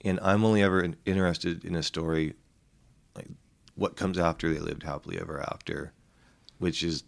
And 0.02 0.20
I'm 0.22 0.44
only 0.44 0.62
ever 0.62 0.94
interested 1.06 1.64
in 1.64 1.76
a 1.76 1.84
story 1.84 2.34
like 3.16 3.28
what 3.82 3.96
comes 3.96 4.20
after 4.20 4.54
they 4.54 4.60
lived 4.60 4.84
happily 4.84 5.20
ever 5.20 5.42
after, 5.42 5.92
which 6.60 6.84
is 6.84 7.04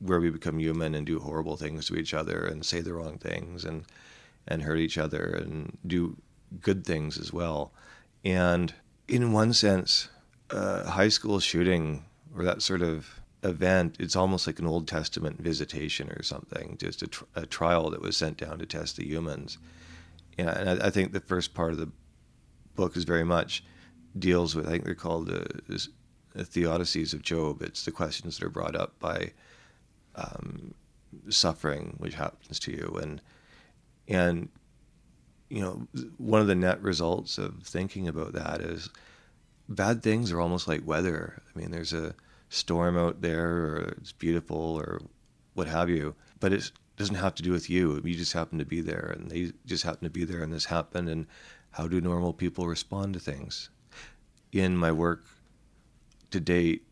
where 0.00 0.18
we 0.18 0.28
become 0.28 0.58
human 0.58 0.92
and 0.92 1.06
do 1.06 1.20
horrible 1.20 1.56
things 1.56 1.86
to 1.86 1.94
each 1.94 2.12
other 2.12 2.44
and 2.44 2.66
say 2.66 2.80
the 2.80 2.92
wrong 2.92 3.16
things 3.16 3.64
and 3.64 3.84
and 4.48 4.62
hurt 4.62 4.78
each 4.78 4.98
other 4.98 5.24
and 5.24 5.78
do 5.86 6.16
good 6.60 6.84
things 6.84 7.16
as 7.16 7.32
well. 7.32 7.72
And 8.24 8.74
in 9.08 9.32
one 9.32 9.52
sense, 9.52 10.08
a 10.50 10.90
high 10.90 11.08
school 11.08 11.38
shooting 11.38 12.04
or 12.36 12.44
that 12.44 12.60
sort 12.60 12.82
of 12.82 13.20
event, 13.42 13.96
it's 13.98 14.16
almost 14.16 14.46
like 14.46 14.58
an 14.58 14.66
Old 14.66 14.86
Testament 14.88 15.40
visitation 15.40 16.10
or 16.10 16.22
something, 16.22 16.76
just 16.78 17.02
a, 17.02 17.06
tr- 17.06 17.24
a 17.34 17.46
trial 17.46 17.90
that 17.90 18.02
was 18.02 18.16
sent 18.16 18.36
down 18.36 18.58
to 18.58 18.66
test 18.66 18.96
the 18.96 19.06
humans. 19.06 19.58
And 20.38 20.68
I, 20.70 20.86
I 20.86 20.90
think 20.90 21.12
the 21.12 21.20
first 21.20 21.54
part 21.54 21.72
of 21.72 21.78
the 21.78 21.90
book 22.74 22.96
is 22.96 23.04
very 23.04 23.24
much 23.24 23.64
deals 24.18 24.54
with, 24.54 24.66
I 24.66 24.70
think 24.70 24.84
they're 24.84 24.94
called 24.94 25.26
the, 25.26 25.62
the 26.36 26.44
Theodicies 26.44 27.12
of 27.12 27.22
Job. 27.22 27.62
It's 27.62 27.84
the 27.84 27.92
questions 27.92 28.38
that 28.38 28.46
are 28.46 28.50
brought 28.50 28.76
up 28.76 28.98
by 28.98 29.32
um, 30.14 30.74
suffering 31.28 31.94
which 31.98 32.14
happens 32.14 32.58
to 32.60 32.72
you. 32.72 32.98
And 33.00 33.20
and 34.08 34.48
you 35.48 35.60
know, 35.60 35.86
one 36.18 36.40
of 36.40 36.46
the 36.46 36.54
net 36.54 36.82
results 36.82 37.38
of 37.38 37.62
thinking 37.62 38.08
about 38.08 38.32
that 38.32 38.60
is 38.60 38.90
bad 39.68 40.02
things 40.02 40.32
are 40.32 40.40
almost 40.40 40.66
like 40.66 40.86
weather. 40.86 41.40
I 41.54 41.58
mean, 41.58 41.70
there's 41.70 41.92
a 41.92 42.14
storm 42.48 42.96
out 42.98 43.22
there, 43.22 43.48
or 43.48 43.94
it's 43.98 44.12
beautiful, 44.12 44.56
or 44.56 45.00
what 45.54 45.68
have 45.68 45.88
you, 45.88 46.14
but 46.40 46.52
it 46.52 46.70
doesn't 46.96 47.16
have 47.16 47.34
to 47.36 47.42
do 47.42 47.52
with 47.52 47.70
you. 47.70 48.00
You 48.04 48.16
just 48.16 48.32
happen 48.32 48.58
to 48.58 48.64
be 48.64 48.80
there, 48.80 49.14
and 49.16 49.30
they 49.30 49.52
just 49.66 49.84
happen 49.84 50.04
to 50.04 50.10
be 50.10 50.24
there, 50.24 50.42
and 50.42 50.52
this 50.52 50.64
happened. 50.64 51.08
And 51.08 51.26
how 51.70 51.86
do 51.86 52.00
normal 52.00 52.32
people 52.32 52.66
respond 52.66 53.14
to 53.14 53.20
things? 53.20 53.70
In 54.52 54.76
my 54.76 54.90
work 54.90 55.24
to 56.36 56.40
date, 56.40 56.86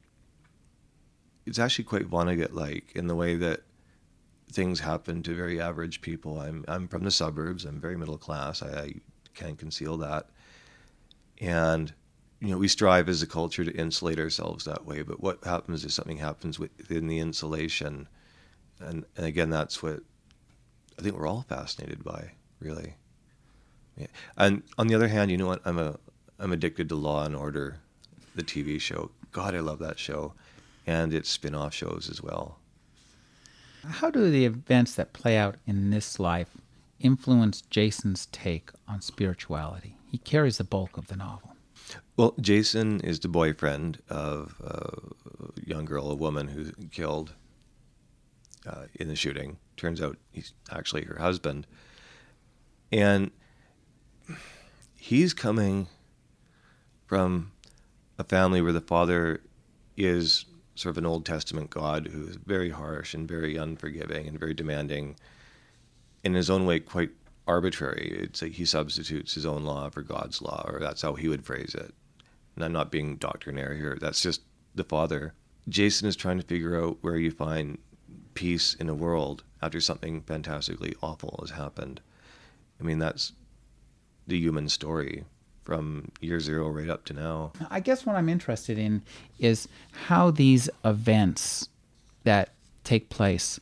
it's 1.46 1.58
actually 1.58 1.84
quite 1.84 2.08
Vonnegut-like 2.08 2.92
in 2.94 3.06
the 3.06 3.14
way 3.14 3.36
that 3.36 3.60
things 4.50 4.80
happen 4.80 5.22
to 5.22 5.34
very 5.34 5.60
average 5.60 6.00
people. 6.00 6.40
I'm 6.40 6.64
I'm 6.66 6.88
from 6.88 7.04
the 7.04 7.10
suburbs. 7.10 7.64
I'm 7.64 7.80
very 7.80 7.96
middle 7.96 8.18
class. 8.18 8.62
I, 8.62 8.68
I 8.68 8.94
can't 9.34 9.58
conceal 9.58 9.96
that. 9.98 10.28
And 11.40 11.92
you 12.40 12.48
know, 12.48 12.58
we 12.58 12.68
strive 12.68 13.08
as 13.08 13.22
a 13.22 13.26
culture 13.26 13.64
to 13.64 13.72
insulate 13.72 14.18
ourselves 14.18 14.64
that 14.64 14.86
way. 14.86 15.02
But 15.02 15.20
what 15.20 15.44
happens 15.44 15.84
if 15.84 15.92
something 15.92 16.18
happens 16.18 16.58
within 16.58 17.06
the 17.06 17.18
insulation? 17.18 18.08
And 18.80 19.04
and 19.16 19.26
again, 19.26 19.50
that's 19.50 19.82
what 19.82 20.00
I 20.98 21.02
think 21.02 21.16
we're 21.16 21.26
all 21.26 21.44
fascinated 21.48 22.02
by, 22.04 22.32
really. 22.60 22.94
Yeah. 23.96 24.06
And 24.36 24.62
on 24.78 24.86
the 24.86 24.94
other 24.94 25.08
hand, 25.08 25.30
you 25.30 25.36
know 25.36 25.46
what? 25.46 25.62
I'm 25.64 25.78
a 25.78 25.98
I'm 26.38 26.52
addicted 26.52 26.88
to 26.88 26.96
Law 26.96 27.24
and 27.24 27.36
Order, 27.36 27.80
the 28.34 28.42
TV 28.42 28.80
show. 28.80 29.10
God, 29.34 29.54
I 29.54 29.60
love 29.60 29.80
that 29.80 29.98
show, 29.98 30.32
and 30.86 31.12
its 31.12 31.28
spin-off 31.28 31.74
shows 31.74 32.08
as 32.08 32.22
well. 32.22 32.60
How 33.84 34.08
do 34.08 34.30
the 34.30 34.46
events 34.46 34.94
that 34.94 35.12
play 35.12 35.36
out 35.36 35.56
in 35.66 35.90
this 35.90 36.20
life 36.20 36.50
influence 37.00 37.60
Jason's 37.62 38.26
take 38.26 38.70
on 38.86 39.02
spirituality? 39.02 39.96
He 40.08 40.18
carries 40.18 40.58
the 40.58 40.64
bulk 40.64 40.96
of 40.96 41.08
the 41.08 41.16
novel. 41.16 41.56
Well, 42.16 42.34
Jason 42.40 43.00
is 43.00 43.18
the 43.18 43.28
boyfriend 43.28 44.00
of 44.08 44.54
a 44.62 45.60
young 45.68 45.84
girl, 45.84 46.12
a 46.12 46.14
woman 46.14 46.46
who 46.46 46.70
killed 46.92 47.34
uh, 48.64 48.84
in 48.94 49.08
the 49.08 49.16
shooting. 49.16 49.58
Turns 49.76 50.00
out 50.00 50.16
he's 50.30 50.54
actually 50.70 51.02
her 51.06 51.18
husband. 51.18 51.66
And 52.92 53.32
he's 54.94 55.34
coming 55.34 55.88
from 57.06 57.50
a 58.18 58.24
family 58.24 58.62
where 58.62 58.72
the 58.72 58.80
father 58.80 59.40
is 59.96 60.44
sort 60.74 60.92
of 60.92 60.98
an 60.98 61.06
Old 61.06 61.24
Testament 61.24 61.70
God 61.70 62.08
who's 62.08 62.36
very 62.36 62.70
harsh 62.70 63.14
and 63.14 63.28
very 63.28 63.56
unforgiving 63.56 64.26
and 64.26 64.38
very 64.38 64.54
demanding, 64.54 65.16
in 66.22 66.34
his 66.34 66.50
own 66.50 66.66
way, 66.66 66.80
quite 66.80 67.10
arbitrary. 67.46 68.16
It's 68.18 68.42
like 68.42 68.52
he 68.52 68.64
substitutes 68.64 69.34
his 69.34 69.46
own 69.46 69.64
law 69.64 69.90
for 69.90 70.02
God's 70.02 70.42
law, 70.42 70.64
or 70.66 70.80
that's 70.80 71.02
how 71.02 71.14
he 71.14 71.28
would 71.28 71.44
phrase 71.44 71.74
it. 71.74 71.94
And 72.56 72.64
I'm 72.64 72.72
not 72.72 72.90
being 72.90 73.16
doctrinaire 73.16 73.74
here. 73.74 73.98
That's 74.00 74.20
just 74.20 74.42
the 74.74 74.84
father. 74.84 75.34
Jason 75.68 76.08
is 76.08 76.16
trying 76.16 76.38
to 76.38 76.46
figure 76.46 76.82
out 76.82 76.98
where 77.02 77.16
you 77.16 77.30
find 77.30 77.78
peace 78.34 78.74
in 78.74 78.86
the 78.86 78.94
world 78.94 79.44
after 79.62 79.80
something 79.80 80.22
fantastically 80.22 80.94
awful 81.02 81.38
has 81.40 81.50
happened. 81.50 82.00
I 82.80 82.84
mean, 82.84 82.98
that's 82.98 83.32
the 84.26 84.38
human 84.38 84.68
story 84.68 85.24
from 85.64 86.10
year 86.20 86.40
zero 86.40 86.68
right 86.68 86.88
up 86.88 87.04
to 87.06 87.12
now. 87.12 87.52
I 87.70 87.80
guess 87.80 88.06
what 88.06 88.16
I'm 88.16 88.28
interested 88.28 88.78
in 88.78 89.02
is 89.38 89.68
how 90.06 90.30
these 90.30 90.68
events 90.84 91.68
that 92.24 92.50
take 92.84 93.08
place 93.08 93.58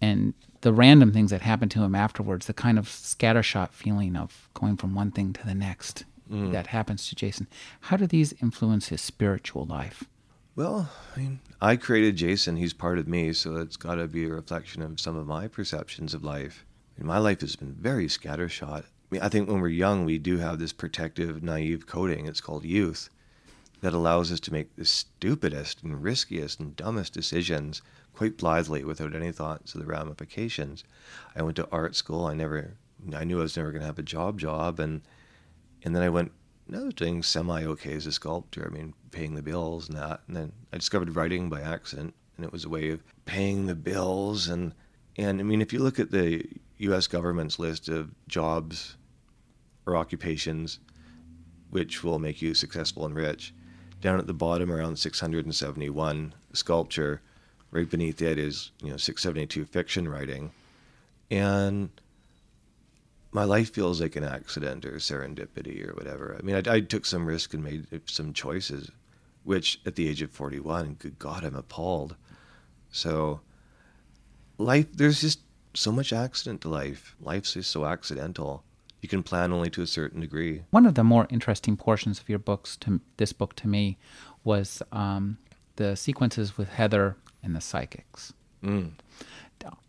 and 0.00 0.34
the 0.62 0.72
random 0.72 1.12
things 1.12 1.30
that 1.30 1.42
happen 1.42 1.68
to 1.70 1.82
him 1.82 1.94
afterwards, 1.94 2.46
the 2.46 2.54
kind 2.54 2.78
of 2.78 2.86
scattershot 2.86 3.70
feeling 3.70 4.16
of 4.16 4.48
going 4.54 4.76
from 4.76 4.94
one 4.94 5.10
thing 5.10 5.32
to 5.32 5.46
the 5.46 5.54
next 5.54 6.04
mm. 6.30 6.52
that 6.52 6.68
happens 6.68 7.08
to 7.08 7.14
Jason, 7.14 7.46
how 7.82 7.96
do 7.96 8.06
these 8.06 8.34
influence 8.42 8.88
his 8.88 9.00
spiritual 9.00 9.64
life? 9.64 10.04
Well, 10.56 10.90
I 11.14 11.20
mean, 11.20 11.40
I 11.60 11.76
created 11.76 12.16
Jason. 12.16 12.56
He's 12.56 12.72
part 12.72 12.98
of 12.98 13.06
me, 13.06 13.32
so 13.32 13.56
it's 13.56 13.76
got 13.76 13.96
to 13.96 14.08
be 14.08 14.24
a 14.24 14.30
reflection 14.30 14.82
of 14.82 14.98
some 14.98 15.16
of 15.16 15.26
my 15.26 15.46
perceptions 15.46 16.14
of 16.14 16.24
life. 16.24 16.64
I 16.96 17.02
mean, 17.02 17.06
my 17.06 17.18
life 17.18 17.42
has 17.42 17.54
been 17.54 17.74
very 17.74 18.06
scattershot. 18.06 18.84
I 19.12 19.18
I 19.20 19.28
think 19.28 19.48
when 19.48 19.60
we're 19.60 19.68
young, 19.68 20.04
we 20.04 20.18
do 20.18 20.38
have 20.38 20.58
this 20.58 20.72
protective, 20.72 21.42
naive 21.42 21.86
coding. 21.86 22.26
It's 22.26 22.40
called 22.40 22.64
youth 22.64 23.08
that 23.80 23.94
allows 23.94 24.32
us 24.32 24.40
to 24.40 24.52
make 24.52 24.74
the 24.76 24.84
stupidest 24.84 25.82
and 25.82 26.02
riskiest 26.02 26.58
and 26.58 26.74
dumbest 26.76 27.12
decisions 27.12 27.80
quite 28.12 28.36
blithely 28.36 28.84
without 28.84 29.14
any 29.14 29.30
thoughts 29.30 29.74
of 29.74 29.80
the 29.80 29.86
ramifications. 29.86 30.82
I 31.36 31.42
went 31.42 31.56
to 31.56 31.68
art 31.70 31.94
school. 31.94 32.26
I 32.26 32.34
never, 32.34 32.74
I 33.14 33.24
knew 33.24 33.38
I 33.38 33.42
was 33.42 33.56
never 33.56 33.70
going 33.70 33.80
to 33.80 33.86
have 33.86 33.98
a 33.98 34.02
job 34.02 34.38
job, 34.38 34.80
and 34.80 35.02
and 35.82 35.94
then 35.94 36.02
I 36.02 36.08
went. 36.08 36.32
I 36.70 36.82
was 36.82 36.94
doing 36.94 37.22
semi 37.22 37.64
okay 37.64 37.94
as 37.94 38.06
a 38.06 38.12
sculptor. 38.12 38.68
I 38.70 38.74
mean, 38.76 38.92
paying 39.10 39.36
the 39.36 39.42
bills 39.42 39.88
and 39.88 39.96
that. 39.96 40.20
And 40.26 40.36
then 40.36 40.52
I 40.70 40.76
discovered 40.76 41.16
writing 41.16 41.48
by 41.48 41.62
accident, 41.62 42.12
and 42.36 42.44
it 42.44 42.52
was 42.52 42.66
a 42.66 42.68
way 42.68 42.90
of 42.90 43.02
paying 43.24 43.66
the 43.66 43.74
bills. 43.74 44.48
And 44.48 44.74
and 45.16 45.40
I 45.40 45.44
mean, 45.44 45.62
if 45.62 45.72
you 45.72 45.78
look 45.78 45.98
at 45.98 46.10
the 46.10 46.44
U.S. 46.78 47.06
government's 47.06 47.58
list 47.58 47.88
of 47.88 48.10
jobs 48.26 48.97
or 49.88 49.96
occupations 49.96 50.78
which 51.70 52.02
will 52.02 52.18
make 52.18 52.40
you 52.40 52.54
successful 52.54 53.04
and 53.04 53.14
rich, 53.14 53.52
down 54.00 54.18
at 54.18 54.26
the 54.26 54.34
bottom 54.34 54.70
around 54.70 54.98
671 54.98 56.34
sculpture. 56.52 57.20
Right 57.70 57.88
beneath 57.88 58.22
it 58.22 58.38
is 58.38 58.70
you 58.82 58.90
know 58.90 58.96
672 58.96 59.64
fiction 59.66 60.08
writing. 60.08 60.50
And 61.30 61.90
my 63.30 63.44
life 63.44 63.74
feels 63.74 64.00
like 64.00 64.16
an 64.16 64.24
accident 64.24 64.86
or 64.86 64.92
serendipity 64.92 65.86
or 65.86 65.94
whatever. 65.94 66.36
I 66.38 66.42
mean 66.42 66.56
I, 66.56 66.76
I, 66.76 66.80
took 66.80 67.04
some 67.04 67.26
risk 67.26 67.52
and 67.52 67.62
made 67.62 67.86
some 68.06 68.32
choices 68.32 68.90
which 69.44 69.80
at 69.84 69.96
the 69.96 70.08
age 70.08 70.22
of 70.22 70.30
41 70.30 70.96
good 70.98 71.18
god 71.18 71.44
i'm 71.44 71.54
appalled. 71.54 72.16
So 72.90 73.40
life 74.56 74.86
there's 74.94 75.20
just 75.20 75.40
so 75.74 75.92
much 75.92 76.14
accident 76.14 76.62
to 76.62 76.70
life. 76.70 77.14
Life's 77.20 77.52
just 77.52 77.70
so 77.70 77.84
accidental 77.84 78.64
you 79.00 79.08
can 79.08 79.22
plan 79.22 79.52
only 79.52 79.70
to 79.70 79.82
a 79.82 79.86
certain 79.86 80.20
degree. 80.20 80.62
One 80.70 80.86
of 80.86 80.94
the 80.94 81.04
more 81.04 81.26
interesting 81.30 81.76
portions 81.76 82.20
of 82.20 82.28
your 82.28 82.38
books, 82.38 82.76
to 82.78 83.00
this 83.16 83.32
book 83.32 83.54
to 83.56 83.68
me, 83.68 83.98
was 84.44 84.82
um, 84.92 85.38
the 85.76 85.96
sequences 85.96 86.58
with 86.58 86.70
Heather 86.70 87.16
and 87.42 87.54
the 87.54 87.60
psychics. 87.60 88.32
Mm. 88.62 88.92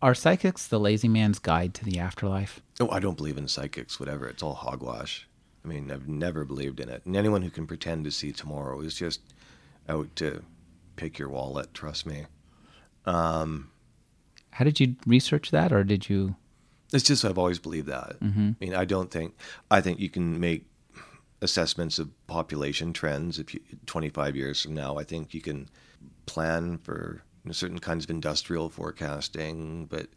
Are 0.02 0.14
psychics 0.14 0.66
the 0.66 0.80
lazy 0.80 1.08
man's 1.08 1.38
guide 1.38 1.74
to 1.74 1.84
the 1.84 1.98
afterlife? 1.98 2.60
Oh, 2.80 2.90
I 2.90 2.98
don't 3.00 3.16
believe 3.16 3.38
in 3.38 3.48
psychics, 3.48 4.00
whatever. 4.00 4.26
It's 4.28 4.42
all 4.42 4.54
hogwash. 4.54 5.28
I 5.64 5.68
mean, 5.68 5.90
I've 5.90 6.08
never 6.08 6.44
believed 6.44 6.80
in 6.80 6.88
it. 6.88 7.02
And 7.04 7.16
anyone 7.16 7.42
who 7.42 7.50
can 7.50 7.66
pretend 7.66 8.04
to 8.04 8.10
see 8.10 8.32
tomorrow 8.32 8.80
is 8.80 8.94
just 8.94 9.20
out 9.88 10.14
to 10.16 10.42
pick 10.96 11.18
your 11.18 11.28
wallet, 11.28 11.72
trust 11.74 12.06
me. 12.06 12.26
Um, 13.06 13.70
How 14.52 14.64
did 14.64 14.80
you 14.80 14.96
research 15.06 15.50
that, 15.50 15.72
or 15.72 15.84
did 15.84 16.08
you? 16.08 16.36
It's 16.92 17.04
just 17.04 17.24
I've 17.24 17.38
always 17.38 17.58
believed 17.58 17.88
that. 17.88 18.18
Mm-hmm. 18.20 18.50
I 18.60 18.64
mean, 18.64 18.74
I 18.74 18.84
don't 18.84 19.10
think 19.10 19.34
I 19.70 19.80
think 19.80 20.00
you 20.00 20.10
can 20.10 20.40
make 20.40 20.66
assessments 21.42 21.98
of 21.98 22.10
population 22.26 22.92
trends. 22.92 23.38
If 23.38 23.54
you 23.54 23.60
25 23.86 24.36
years 24.36 24.62
from 24.62 24.74
now, 24.74 24.98
I 24.98 25.04
think 25.04 25.34
you 25.34 25.40
can 25.40 25.68
plan 26.26 26.78
for 26.78 27.22
you 27.44 27.48
know, 27.48 27.52
certain 27.52 27.78
kinds 27.78 28.04
of 28.04 28.10
industrial 28.10 28.68
forecasting. 28.68 29.86
But 29.86 30.08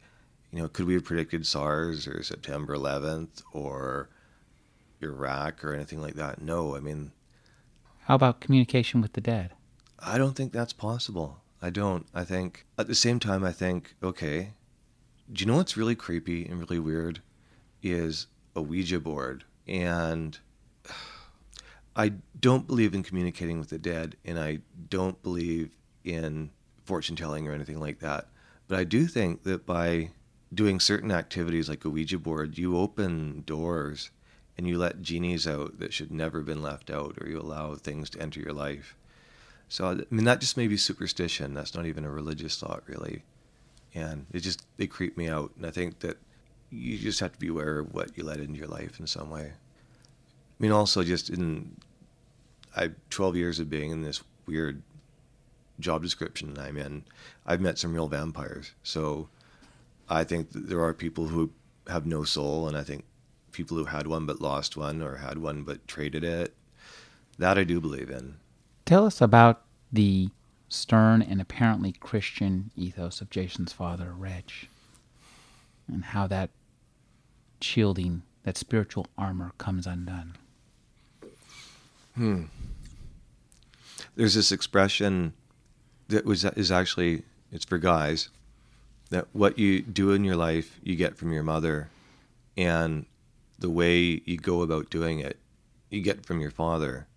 you 0.51 0.61
know, 0.61 0.67
could 0.67 0.85
we 0.85 0.93
have 0.95 1.05
predicted 1.05 1.45
SARS 1.47 2.07
or 2.07 2.23
September 2.23 2.75
11th 2.75 3.41
or 3.53 4.09
Iraq 5.01 5.63
or 5.63 5.73
anything 5.73 6.01
like 6.01 6.15
that? 6.15 6.41
No. 6.41 6.75
I 6.75 6.79
mean, 6.79 7.11
how 8.05 8.15
about 8.15 8.41
communication 8.41 9.01
with 9.01 9.13
the 9.13 9.21
dead? 9.21 9.51
I 9.99 10.17
don't 10.17 10.35
think 10.35 10.51
that's 10.51 10.73
possible. 10.73 11.39
I 11.61 11.69
don't. 11.69 12.05
I 12.13 12.25
think 12.25 12.65
at 12.77 12.87
the 12.87 12.95
same 12.95 13.19
time, 13.19 13.43
I 13.43 13.53
think 13.53 13.95
okay 14.03 14.51
do 15.31 15.43
you 15.43 15.49
know 15.49 15.57
what's 15.57 15.77
really 15.77 15.95
creepy 15.95 16.45
and 16.45 16.59
really 16.59 16.79
weird? 16.79 17.21
Is 17.81 18.27
a 18.55 18.61
Ouija 18.61 18.99
board. 18.99 19.43
And 19.67 20.37
I 21.95 22.13
don't 22.39 22.67
believe 22.67 22.93
in 22.93 23.03
communicating 23.03 23.59
with 23.59 23.69
the 23.69 23.77
dead, 23.77 24.15
and 24.25 24.39
I 24.39 24.59
don't 24.89 25.21
believe 25.23 25.71
in 26.03 26.49
fortune 26.85 27.15
telling 27.15 27.47
or 27.47 27.53
anything 27.53 27.79
like 27.79 27.99
that. 27.99 28.27
But 28.67 28.79
I 28.79 28.83
do 28.83 29.05
think 29.05 29.43
that 29.43 29.65
by 29.65 30.09
doing 30.53 30.79
certain 30.79 31.11
activities 31.11 31.69
like 31.69 31.85
a 31.85 31.89
Ouija 31.89 32.17
board, 32.17 32.57
you 32.57 32.77
open 32.77 33.43
doors 33.45 34.11
and 34.57 34.67
you 34.67 34.77
let 34.77 35.01
genies 35.01 35.47
out 35.47 35.79
that 35.79 35.93
should 35.93 36.11
never 36.11 36.39
have 36.39 36.45
been 36.45 36.61
left 36.61 36.91
out, 36.91 37.17
or 37.19 37.27
you 37.27 37.39
allow 37.39 37.73
things 37.75 38.09
to 38.11 38.21
enter 38.21 38.39
your 38.39 38.53
life. 38.53 38.95
So, 39.67 39.85
I 39.87 39.95
mean, 40.11 40.25
that 40.25 40.41
just 40.41 40.57
may 40.57 40.67
be 40.67 40.77
superstition. 40.77 41.53
That's 41.53 41.73
not 41.73 41.87
even 41.87 42.05
a 42.05 42.11
religious 42.11 42.59
thought, 42.59 42.83
really 42.85 43.23
and 43.93 44.25
it 44.31 44.39
just 44.39 44.65
they 44.77 44.87
creep 44.87 45.17
me 45.17 45.27
out. 45.27 45.51
And 45.57 45.65
I 45.65 45.71
think 45.71 45.99
that 45.99 46.17
you 46.69 46.97
just 46.97 47.19
have 47.19 47.33
to 47.33 47.39
be 47.39 47.49
aware 47.49 47.79
of 47.79 47.93
what 47.93 48.17
you 48.17 48.23
let 48.23 48.39
into 48.39 48.59
your 48.59 48.67
life 48.67 48.99
in 48.99 49.07
some 49.07 49.29
way. 49.29 49.51
I 49.53 50.57
mean, 50.59 50.71
also 50.71 51.03
just 51.03 51.29
in 51.29 51.75
I 52.75 52.91
12 53.09 53.35
years 53.35 53.59
of 53.59 53.69
being 53.69 53.91
in 53.91 54.01
this 54.01 54.23
weird 54.45 54.81
job 55.79 56.01
description 56.01 56.57
I'm 56.59 56.77
in, 56.77 57.03
I've 57.45 57.61
met 57.61 57.77
some 57.77 57.93
real 57.93 58.07
vampires. 58.07 58.71
So 58.83 59.29
I 60.09 60.23
think 60.23 60.49
there 60.51 60.83
are 60.83 60.93
people 60.93 61.27
who 61.27 61.51
have 61.87 62.05
no 62.05 62.23
soul, 62.23 62.67
and 62.67 62.77
I 62.77 62.83
think 62.83 63.03
people 63.51 63.77
who 63.77 63.85
had 63.85 64.07
one 64.07 64.25
but 64.25 64.41
lost 64.41 64.77
one, 64.77 65.01
or 65.01 65.17
had 65.17 65.37
one 65.37 65.63
but 65.63 65.87
traded 65.87 66.23
it. 66.23 66.53
That 67.37 67.57
I 67.57 67.63
do 67.63 67.79
believe 67.79 68.09
in. 68.09 68.35
Tell 68.85 69.05
us 69.05 69.21
about 69.21 69.63
the 69.91 70.29
stern 70.73 71.21
and 71.21 71.39
apparently 71.39 71.91
Christian 71.91 72.71
ethos 72.75 73.21
of 73.21 73.29
Jason's 73.29 73.71
father, 73.71 74.13
Reg, 74.17 74.51
and 75.87 76.05
how 76.05 76.27
that 76.27 76.49
shielding, 77.61 78.23
that 78.43 78.57
spiritual 78.57 79.07
armor 79.17 79.51
comes 79.57 79.85
undone. 79.85 80.35
Hmm. 82.15 82.43
There's 84.15 84.33
this 84.33 84.51
expression 84.51 85.33
that 86.09 86.25
was 86.25 86.43
is 86.43 86.71
actually 86.71 87.23
it's 87.51 87.65
for 87.65 87.77
guys 87.77 88.29
that 89.09 89.27
what 89.31 89.57
you 89.59 89.81
do 89.81 90.11
in 90.11 90.23
your 90.23 90.35
life 90.35 90.79
you 90.83 90.95
get 90.95 91.17
from 91.17 91.31
your 91.31 91.43
mother, 91.43 91.89
and 92.57 93.05
the 93.59 93.69
way 93.69 94.21
you 94.25 94.37
go 94.37 94.61
about 94.61 94.89
doing 94.89 95.19
it 95.19 95.37
you 95.89 96.01
get 96.01 96.25
from 96.25 96.41
your 96.41 96.51
father. 96.51 97.07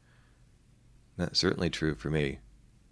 That's 1.16 1.38
certainly 1.38 1.70
true 1.70 1.94
for 1.94 2.10
me 2.10 2.38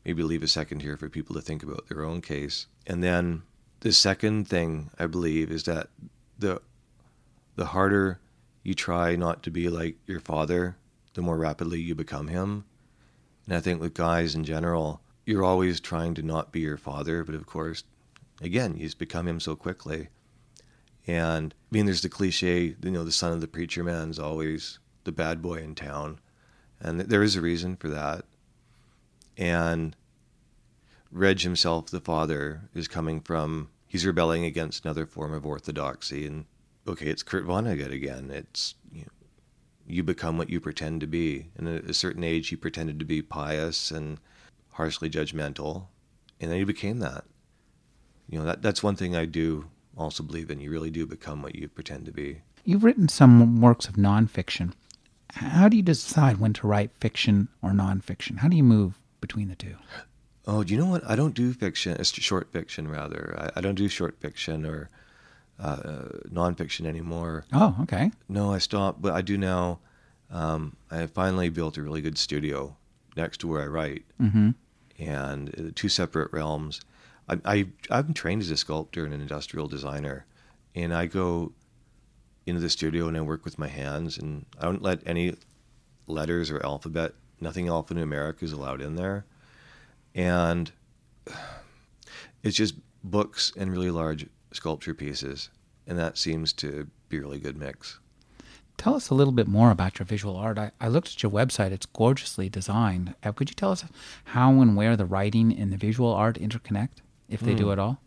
maybe 0.04 0.22
leave 0.22 0.42
a 0.42 0.48
second 0.48 0.82
here 0.82 0.96
for 0.96 1.08
people 1.08 1.34
to 1.34 1.40
think 1.40 1.62
about 1.62 1.88
their 1.88 2.04
own 2.04 2.20
case. 2.20 2.66
And 2.86 3.02
then 3.02 3.42
the 3.80 3.92
second 3.92 4.48
thing 4.48 4.90
I 4.98 5.06
believe 5.06 5.50
is 5.50 5.64
that 5.64 5.88
the 6.38 6.60
the 7.56 7.66
harder 7.66 8.20
you 8.62 8.74
try 8.74 9.14
not 9.14 9.42
to 9.42 9.50
be 9.50 9.68
like 9.68 9.96
your 10.06 10.20
father, 10.20 10.76
the 11.12 11.22
more 11.22 11.36
rapidly 11.36 11.80
you 11.80 11.94
become 11.94 12.28
him. 12.28 12.64
And 13.46 13.54
I 13.54 13.60
think 13.60 13.80
with 13.80 13.94
guys 13.94 14.34
in 14.34 14.42
general, 14.42 15.00
you're 15.26 15.44
always 15.44 15.80
trying 15.80 16.14
to 16.14 16.22
not 16.22 16.50
be 16.50 16.60
your 16.60 16.78
father, 16.78 17.22
but 17.22 17.34
of 17.34 17.46
course, 17.46 17.84
again, 18.40 18.76
you 18.76 18.84
just 18.84 18.98
become 18.98 19.28
him 19.28 19.38
so 19.38 19.54
quickly. 19.54 20.08
And 21.06 21.54
I 21.54 21.68
mean, 21.70 21.84
there's 21.84 22.00
the 22.00 22.08
cliche, 22.08 22.74
you 22.82 22.90
know, 22.90 23.04
the 23.04 23.12
son 23.12 23.32
of 23.32 23.40
the 23.40 23.46
preacher 23.46 23.84
man 23.84 24.10
is 24.10 24.18
always 24.18 24.78
the 25.04 25.12
bad 25.12 25.42
boy 25.42 25.56
in 25.56 25.74
town. 25.74 26.18
And 26.80 27.00
there 27.00 27.22
is 27.22 27.36
a 27.36 27.42
reason 27.42 27.76
for 27.76 27.88
that. 27.90 28.24
And 29.36 29.96
Reg 31.10 31.40
himself, 31.40 31.90
the 31.90 32.00
father, 32.00 32.62
is 32.74 32.88
coming 32.88 33.20
from, 33.20 33.68
he's 33.86 34.06
rebelling 34.06 34.44
against 34.44 34.84
another 34.84 35.06
form 35.06 35.32
of 35.32 35.46
orthodoxy. 35.46 36.26
And 36.26 36.46
okay, 36.86 37.06
it's 37.06 37.22
Kurt 37.22 37.46
Vonnegut 37.46 37.92
again. 37.92 38.30
It's, 38.30 38.74
you, 38.92 39.02
know, 39.02 39.08
you 39.86 40.02
become 40.02 40.38
what 40.38 40.50
you 40.50 40.60
pretend 40.60 41.00
to 41.00 41.06
be. 41.06 41.50
And 41.56 41.68
at 41.68 41.84
a 41.84 41.94
certain 41.94 42.24
age, 42.24 42.48
he 42.48 42.56
pretended 42.56 42.98
to 42.98 43.04
be 43.04 43.22
pious 43.22 43.90
and 43.90 44.18
harshly 44.72 45.10
judgmental. 45.10 45.86
And 46.40 46.50
then 46.50 46.58
he 46.58 46.64
became 46.64 46.98
that. 47.00 47.24
You 48.28 48.38
know, 48.38 48.44
that, 48.46 48.62
that's 48.62 48.82
one 48.82 48.96
thing 48.96 49.14
I 49.14 49.26
do 49.26 49.66
also 49.96 50.22
believe 50.22 50.50
in. 50.50 50.60
You 50.60 50.70
really 50.70 50.90
do 50.90 51.06
become 51.06 51.42
what 51.42 51.54
you 51.54 51.68
pretend 51.68 52.06
to 52.06 52.12
be. 52.12 52.40
You've 52.64 52.84
written 52.84 53.08
some 53.08 53.60
works 53.60 53.86
of 53.86 53.94
nonfiction. 53.94 54.72
How 55.34 55.68
do 55.68 55.76
you 55.76 55.82
decide 55.82 56.38
when 56.38 56.52
to 56.54 56.66
write 56.66 56.90
fiction 57.00 57.48
or 57.60 57.70
nonfiction? 57.70 58.38
How 58.38 58.48
do 58.48 58.56
you 58.56 58.62
move 58.62 58.98
between 59.26 59.48
the 59.48 59.54
two? 59.56 59.76
Oh, 60.46 60.62
do 60.62 60.74
you 60.74 60.78
know 60.78 60.90
what? 60.90 61.02
I 61.08 61.16
don't 61.16 61.34
do 61.34 61.54
fiction. 61.54 61.96
It's 61.98 62.12
short 62.12 62.52
fiction, 62.52 62.86
rather. 62.88 63.34
I, 63.38 63.58
I 63.58 63.60
don't 63.62 63.74
do 63.76 63.88
short 63.88 64.20
fiction 64.20 64.66
or 64.66 64.90
uh, 65.58 65.76
nonfiction 66.30 66.84
anymore. 66.84 67.46
Oh, 67.52 67.74
okay. 67.84 68.10
No, 68.28 68.52
I 68.52 68.58
stopped, 68.58 69.00
but 69.00 69.14
I 69.14 69.22
do 69.22 69.38
now. 69.38 69.78
Um, 70.30 70.76
I 70.90 71.06
finally 71.06 71.48
built 71.48 71.78
a 71.78 71.82
really 71.82 72.02
good 72.02 72.18
studio 72.18 72.76
next 73.16 73.38
to 73.38 73.48
where 73.48 73.62
I 73.62 73.66
write, 73.66 74.04
Mm-hmm. 74.20 74.50
and 74.98 75.48
uh, 75.58 75.70
two 75.74 75.88
separate 75.88 76.30
realms. 76.32 76.80
I, 77.28 77.38
I 77.46 77.66
I'm 77.90 78.12
trained 78.12 78.42
as 78.42 78.50
a 78.50 78.56
sculptor 78.58 79.04
and 79.06 79.14
an 79.14 79.22
industrial 79.22 79.66
designer, 79.68 80.26
and 80.74 80.92
I 80.92 81.06
go 81.06 81.52
into 82.46 82.60
the 82.60 82.68
studio 82.68 83.08
and 83.08 83.16
I 83.16 83.22
work 83.22 83.44
with 83.46 83.58
my 83.58 83.68
hands, 83.68 84.18
and 84.18 84.44
I 84.60 84.64
don't 84.66 84.82
let 84.82 85.00
any 85.06 85.34
letters 86.06 86.50
or 86.50 86.62
alphabet, 86.66 87.14
nothing 87.44 87.66
alphanumeric 87.66 88.42
is 88.42 88.50
allowed 88.52 88.80
in 88.80 88.96
there, 88.96 89.24
and 90.14 90.72
it's 92.42 92.56
just 92.56 92.74
books 93.04 93.52
and 93.56 93.70
really 93.70 93.90
large 93.90 94.26
sculpture 94.52 94.94
pieces, 94.94 95.50
and 95.86 95.98
that 95.98 96.18
seems 96.18 96.52
to 96.54 96.88
be 97.08 97.18
a 97.18 97.20
really 97.20 97.38
good 97.38 97.56
mix. 97.56 97.98
Tell 98.76 98.96
us 98.96 99.08
a 99.10 99.14
little 99.14 99.32
bit 99.32 99.46
more 99.46 99.70
about 99.70 99.98
your 100.00 100.06
visual 100.06 100.36
art. 100.36 100.58
I, 100.58 100.72
I 100.80 100.88
looked 100.88 101.08
at 101.08 101.22
your 101.22 101.30
website, 101.30 101.70
it's 101.70 101.86
gorgeously 101.86 102.48
designed. 102.48 103.14
Uh, 103.22 103.30
could 103.30 103.48
you 103.48 103.54
tell 103.54 103.70
us 103.70 103.84
how 104.24 104.50
and 104.60 104.74
where 104.76 104.96
the 104.96 105.04
writing 105.06 105.56
and 105.56 105.72
the 105.72 105.76
visual 105.76 106.12
art 106.12 106.36
interconnect, 106.38 106.98
if 107.28 107.40
they 107.40 107.54
do 107.54 107.66
Hmm. 107.66 107.72
at 107.72 107.78
all? 107.78 108.00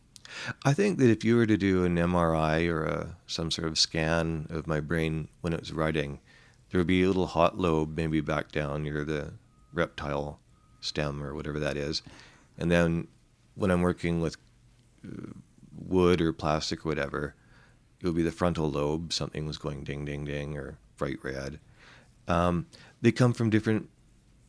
I 0.65 0.73
think 0.73 0.97
that 0.99 1.09
if 1.09 1.23
you 1.23 1.37
were 1.37 1.45
to 1.45 1.55
do 1.55 1.85
an 1.85 1.95
MRI 1.95 2.67
or 2.69 2.83
a, 2.83 3.15
some 3.27 3.49
sort 3.49 3.69
of 3.69 3.79
scan 3.79 4.45
of 4.49 4.67
my 4.67 4.81
brain 4.81 5.29
when 5.39 5.53
it 5.53 5.59
was 5.61 5.71
writing, 5.71 6.19
there 6.69 6.79
would 6.79 6.87
be 6.87 7.03
a 7.03 7.07
little 7.07 7.27
hot 7.27 7.57
lobe 7.57 7.95
maybe 7.95 8.21
back 8.21 8.51
down 8.51 8.83
near 8.83 9.03
the 9.03 9.33
reptile 9.73 10.39
stem 10.81 11.23
or 11.23 11.33
whatever 11.33 11.59
that 11.59 11.77
is. 11.77 12.01
And 12.57 12.71
then 12.71 13.07
when 13.55 13.71
I'm 13.71 13.81
working 13.81 14.21
with 14.21 14.37
uh, 15.05 15.31
wood 15.75 16.21
or 16.21 16.33
plastic 16.33 16.85
or 16.85 16.89
whatever, 16.89 17.35
it 17.99 18.05
would 18.05 18.15
be 18.15 18.23
the 18.23 18.31
frontal 18.31 18.69
lobe. 18.69 19.13
Something 19.13 19.45
was 19.45 19.57
going 19.57 19.83
ding, 19.83 20.05
ding, 20.05 20.25
ding 20.25 20.57
or 20.57 20.77
bright 20.97 21.23
red. 21.23 21.59
Um, 22.27 22.67
they 23.01 23.11
come 23.11 23.33
from 23.33 23.49
different 23.49 23.89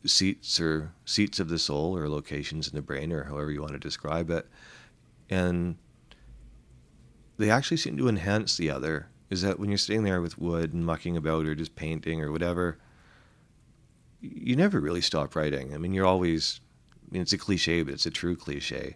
seats 0.05 0.59
or 0.59 0.93
seats 1.05 1.39
of 1.39 1.49
the 1.49 1.59
soul 1.59 1.97
or 1.97 2.09
locations 2.09 2.67
in 2.67 2.75
the 2.75 2.81
brain 2.81 3.11
or 3.11 3.25
however 3.25 3.51
you 3.51 3.61
want 3.61 3.73
to 3.73 3.79
describe 3.79 4.29
it 4.29 4.47
and 5.29 5.77
they 7.37 7.49
actually 7.49 7.77
seem 7.77 7.97
to 7.97 8.09
enhance 8.09 8.57
the 8.57 8.69
other. 8.69 9.07
Is 9.29 9.41
that 9.43 9.59
when 9.59 9.69
you're 9.69 9.77
sitting 9.77 10.03
there 10.03 10.21
with 10.21 10.39
wood 10.39 10.73
and 10.73 10.85
mucking 10.85 11.15
about 11.15 11.45
or 11.45 11.53
just 11.55 11.75
painting 11.75 12.21
or 12.21 12.31
whatever, 12.31 12.79
you 14.21 14.55
never 14.55 14.79
really 14.79 15.01
stop 15.01 15.35
writing. 15.35 15.73
I 15.73 15.77
mean, 15.77 15.93
you're 15.93 16.05
always, 16.05 16.59
I 17.07 17.13
mean, 17.13 17.21
it's 17.21 17.33
a 17.33 17.37
cliche, 17.37 17.83
but 17.83 17.93
it's 17.93 18.05
a 18.05 18.11
true 18.11 18.35
cliche. 18.35 18.95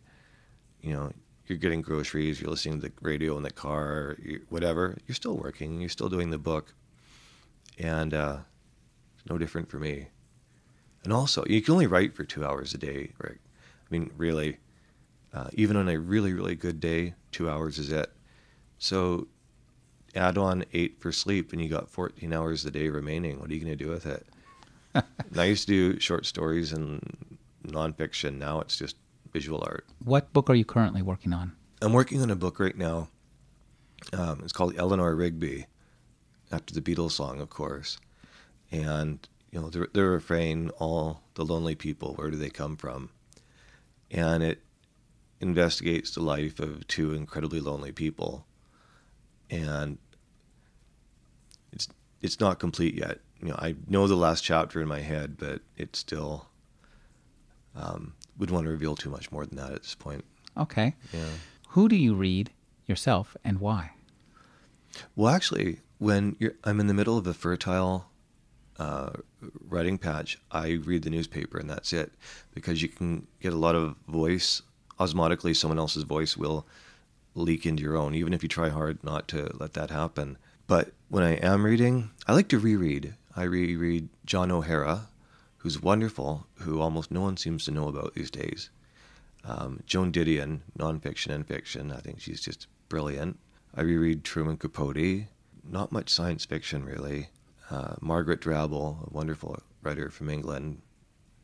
You 0.82 0.94
know, 0.94 1.12
you're 1.48 1.58
getting 1.58 1.82
groceries, 1.82 2.42
you're 2.42 2.50
listening 2.50 2.82
to 2.82 2.88
the 2.88 2.94
radio 3.02 3.38
in 3.38 3.44
the 3.44 3.52
car, 3.52 4.18
you- 4.22 4.46
whatever. 4.50 4.98
You're 5.08 5.16
still 5.16 5.38
working, 5.38 5.80
you're 5.80 5.90
still 5.90 6.10
doing 6.10 6.30
the 6.30 6.38
book. 6.38 6.74
And 7.78 8.14
uh, 8.14 8.38
no 9.30 9.38
different 9.38 9.70
for 9.70 9.78
me. 9.78 10.08
And 11.04 11.14
also, 11.14 11.44
you 11.48 11.62
can 11.62 11.74
only 11.74 11.88
write 11.88 12.16
for 12.16 12.24
two 12.24 12.46
hours 12.46 12.74
a 12.74 12.78
day, 12.78 13.12
right? 13.20 13.40
I 13.40 13.88
mean, 13.90 14.12
really. 14.18 14.58
Uh, 15.34 15.50
even 15.54 15.76
on 15.76 15.90
a 15.90 15.98
really, 15.98 16.32
really 16.32 16.56
good 16.56 16.80
day, 16.80 17.16
two 17.32 17.50
hours 17.50 17.80
is 17.80 17.92
it. 17.92 18.12
So 18.78 19.28
add 20.16 20.38
on 20.38 20.66
eight 20.74 21.00
for 21.00 21.12
sleep, 21.12 21.54
and 21.54 21.62
you 21.62 21.70
got 21.70 21.90
14 21.90 22.32
hours 22.34 22.66
a 22.66 22.72
day 22.72 22.90
remaining. 22.90 23.40
What 23.40 23.50
are 23.50 23.54
you 23.54 23.60
going 23.60 23.78
to 23.78 23.84
do 23.84 23.90
with 23.90 24.06
it? 24.06 24.26
I 25.38 25.46
used 25.46 25.68
to 25.68 25.94
do 25.94 26.00
short 26.00 26.26
stories 26.26 26.72
and 26.72 27.38
nonfiction. 27.66 28.38
Now 28.38 28.60
it's 28.62 28.78
just 28.78 28.96
visual 29.32 29.64
art. 29.66 29.86
What 30.04 30.32
book 30.34 30.50
are 30.50 30.56
you 30.56 30.66
currently 30.66 31.02
working 31.02 31.34
on? 31.34 31.54
I'm 31.82 31.94
working 31.94 32.22
on 32.22 32.30
a 32.30 32.36
book 32.36 32.60
right 32.60 32.78
now. 32.78 33.10
Um, 34.12 34.42
it's 34.44 34.54
called 34.54 34.76
Eleanor 34.78 35.16
Rigby, 35.16 35.66
after 36.52 36.74
the 36.74 36.82
Beatles 36.82 37.12
song, 37.12 37.42
of 37.42 37.50
course. 37.50 37.98
And 38.72 39.28
you 39.52 39.60
know 39.60 39.70
the, 39.70 39.88
the 39.92 40.04
refrain, 40.04 40.70
"All 40.78 41.22
the 41.36 41.46
lonely 41.46 41.76
people, 41.76 42.14
where 42.16 42.30
do 42.30 42.38
they 42.38 42.50
come 42.50 42.76
from?" 42.76 43.10
And 44.12 44.44
it 44.44 44.62
investigates 45.40 46.12
the 46.12 46.22
life 46.22 46.60
of 46.60 46.88
two 46.88 47.14
incredibly 47.14 47.60
lonely 47.60 47.92
people. 47.92 48.46
And 49.54 49.98
it's 51.72 51.88
it's 52.22 52.40
not 52.40 52.60
complete 52.60 52.96
yet. 52.96 53.20
You 53.40 53.50
know, 53.50 53.56
I 53.58 53.76
know 53.88 54.08
the 54.08 54.16
last 54.16 54.44
chapter 54.44 54.82
in 54.82 54.88
my 54.88 55.02
head, 55.02 55.38
but 55.38 55.62
it 55.78 55.96
still 55.96 56.48
um, 57.76 58.14
would 58.38 58.50
want 58.50 58.66
to 58.66 58.72
reveal 58.72 58.96
too 58.96 59.10
much 59.10 59.32
more 59.32 59.46
than 59.46 59.58
that 59.58 59.72
at 59.72 59.84
this 59.84 59.96
point. 59.96 60.24
Okay. 60.58 60.96
Yeah. 61.12 61.30
Who 61.70 61.88
do 61.88 61.96
you 61.96 62.16
read 62.16 62.52
yourself 62.88 63.36
and 63.44 63.60
why? 63.60 63.92
Well, 65.16 65.34
actually, 65.34 65.80
when 65.98 66.36
you're, 66.40 66.54
I'm 66.64 66.80
in 66.80 66.88
the 66.88 66.94
middle 66.94 67.18
of 67.18 67.28
a 67.28 67.34
fertile 67.34 68.10
uh, 68.80 69.12
writing 69.68 69.98
patch, 69.98 70.40
I 70.52 70.72
read 70.72 71.04
the 71.04 71.10
newspaper 71.10 71.58
and 71.58 71.70
that's 71.70 71.94
it, 71.94 72.12
because 72.54 72.82
you 72.82 72.90
can 72.90 73.28
get 73.40 73.54
a 73.54 73.58
lot 73.58 73.76
of 73.76 73.96
voice 74.08 74.62
osmotically. 75.00 75.56
Someone 75.56 75.80
else's 75.80 76.04
voice 76.04 76.38
will 76.38 76.68
leak 77.36 77.66
into 77.66 77.84
your 77.84 77.98
own, 77.98 78.14
even 78.14 78.34
if 78.34 78.44
you 78.44 78.50
try 78.50 78.70
hard 78.70 79.04
not 79.04 79.28
to 79.30 79.52
let 79.60 79.74
that 79.74 79.90
happen. 79.90 80.38
But 80.68 80.92
when 81.10 81.24
I 81.24 81.36
am 81.36 81.66
reading, 81.66 82.12
I 82.28 82.34
like 82.34 82.48
to 82.50 82.60
reread. 82.60 83.16
I 83.36 83.44
reread 83.44 84.10
John 84.26 84.52
O'Hara, 84.52 85.08
who's 85.58 85.82
wonderful, 85.82 86.48
who 86.56 86.80
almost 86.80 87.12
no 87.12 87.22
one 87.22 87.38
seems 87.38 87.66
to 87.66 87.72
know 87.72 87.88
about 87.88 88.14
these 88.14 88.32
days. 88.32 88.70
Um, 89.44 89.82
Joan 89.86 90.12
Didion, 90.12 90.62
nonfiction 90.78 91.34
and 91.34 91.46
fiction. 91.46 91.92
I 91.92 92.00
think 92.00 92.22
she's 92.22 92.42
just 92.42 92.68
brilliant. 92.90 93.40
I 93.76 93.82
reread 93.82 94.24
Truman 94.24 94.58
Capote. 94.58 95.28
Not 95.70 95.92
much 95.92 96.10
science 96.10 96.46
fiction, 96.46 96.86
really. 96.86 97.30
Uh, 97.70 97.96
Margaret 98.02 98.42
Drabble, 98.42 99.08
a 99.08 99.14
wonderful 99.14 99.60
writer 99.82 100.10
from 100.10 100.30
England. 100.30 100.82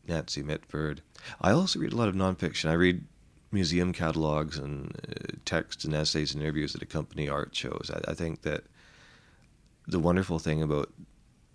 Nancy 0.07 0.41
Mitford. 0.43 1.01
I 1.39 1.51
also 1.51 1.79
read 1.79 1.93
a 1.93 1.95
lot 1.95 2.09
of 2.09 2.15
nonfiction. 2.15 2.69
I 2.69 2.73
read 2.73 3.05
museum 3.51 3.93
catalogs 3.93 4.57
and 4.57 4.95
uh, 5.07 5.35
texts 5.45 5.83
and 5.83 5.93
essays 5.93 6.33
and 6.33 6.43
interviews 6.43 6.73
that 6.73 6.81
accompany 6.81 7.27
art 7.27 7.55
shows. 7.55 7.91
I, 7.93 8.11
I 8.11 8.13
think 8.13 8.41
that 8.43 8.63
the 9.87 9.99
wonderful 9.99 10.39
thing 10.39 10.61
about 10.61 10.91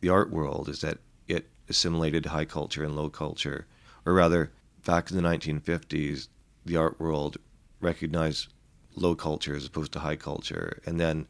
the 0.00 0.08
art 0.08 0.30
world 0.30 0.68
is 0.68 0.80
that 0.80 0.98
it 1.28 1.48
assimilated 1.68 2.26
high 2.26 2.44
culture 2.44 2.84
and 2.84 2.96
low 2.96 3.08
culture, 3.08 3.66
or 4.04 4.12
rather, 4.12 4.50
back 4.84 5.10
in 5.10 5.16
the 5.16 5.22
1950s, 5.22 6.28
the 6.64 6.76
art 6.76 6.98
world 7.00 7.38
recognized 7.80 8.48
low 8.96 9.14
culture 9.14 9.56
as 9.56 9.66
opposed 9.66 9.92
to 9.92 10.00
high 10.00 10.16
culture, 10.16 10.80
and 10.84 11.00
then 11.00 11.26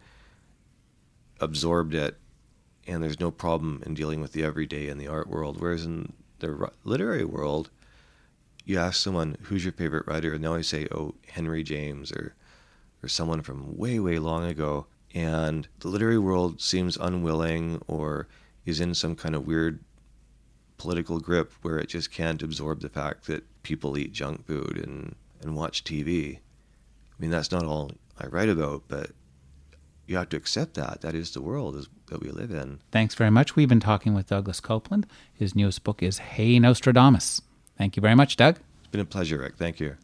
absorbed 1.40 1.94
it. 1.94 2.16
And 2.86 3.02
there's 3.02 3.20
no 3.20 3.30
problem 3.30 3.82
in 3.86 3.94
dealing 3.94 4.20
with 4.20 4.32
the 4.32 4.44
everyday 4.44 4.88
in 4.88 4.98
the 4.98 5.08
art 5.08 5.28
world. 5.28 5.60
Whereas 5.60 5.84
in 5.84 6.12
the 6.40 6.70
literary 6.84 7.24
world, 7.24 7.70
you 8.64 8.78
ask 8.78 9.02
someone 9.02 9.36
who's 9.42 9.64
your 9.64 9.72
favorite 9.72 10.06
writer, 10.06 10.32
and 10.32 10.42
they 10.42 10.48
always 10.48 10.68
say, 10.68 10.86
"Oh, 10.90 11.14
Henry 11.28 11.62
James," 11.62 12.12
or 12.12 12.34
or 13.04 13.08
someone 13.08 13.42
from 13.42 13.76
way, 13.76 14.00
way 14.00 14.18
long 14.18 14.44
ago. 14.44 14.86
And 15.14 15.68
the 15.80 15.88
literary 15.88 16.18
world 16.18 16.60
seems 16.60 16.96
unwilling 16.96 17.80
or 17.86 18.26
is 18.64 18.80
in 18.80 18.94
some 18.94 19.14
kind 19.14 19.34
of 19.34 19.46
weird 19.46 19.78
political 20.78 21.20
grip 21.20 21.52
where 21.62 21.78
it 21.78 21.88
just 21.88 22.10
can't 22.10 22.42
absorb 22.42 22.80
the 22.80 22.88
fact 22.88 23.26
that 23.26 23.44
people 23.62 23.96
eat 23.98 24.12
junk 24.12 24.46
food 24.46 24.78
and, 24.78 25.14
and 25.42 25.54
watch 25.54 25.84
TV. 25.84 26.38
I 26.38 26.40
mean, 27.18 27.30
that's 27.30 27.52
not 27.52 27.64
all 27.64 27.92
I 28.18 28.26
write 28.26 28.48
about, 28.48 28.84
but 28.88 29.10
you 30.06 30.16
have 30.16 30.30
to 30.30 30.36
accept 30.36 30.74
that. 30.74 31.02
That 31.02 31.14
is 31.14 31.32
the 31.32 31.42
world 31.42 31.86
that 32.06 32.20
we 32.20 32.30
live 32.30 32.50
in. 32.50 32.80
Thanks 32.90 33.14
very 33.14 33.30
much. 33.30 33.54
We've 33.54 33.68
been 33.68 33.80
talking 33.80 34.14
with 34.14 34.28
Douglas 34.28 34.60
Coupland. 34.60 35.04
His 35.32 35.54
newest 35.54 35.84
book 35.84 36.02
is 36.02 36.18
Hey 36.18 36.58
Nostradamus. 36.58 37.42
Thank 37.76 37.96
you 37.96 38.00
very 38.00 38.14
much, 38.14 38.36
Doug. 38.36 38.58
It's 38.78 38.88
been 38.88 39.00
a 39.00 39.04
pleasure, 39.04 39.38
Rick. 39.38 39.56
Thank 39.56 39.80
you. 39.80 39.96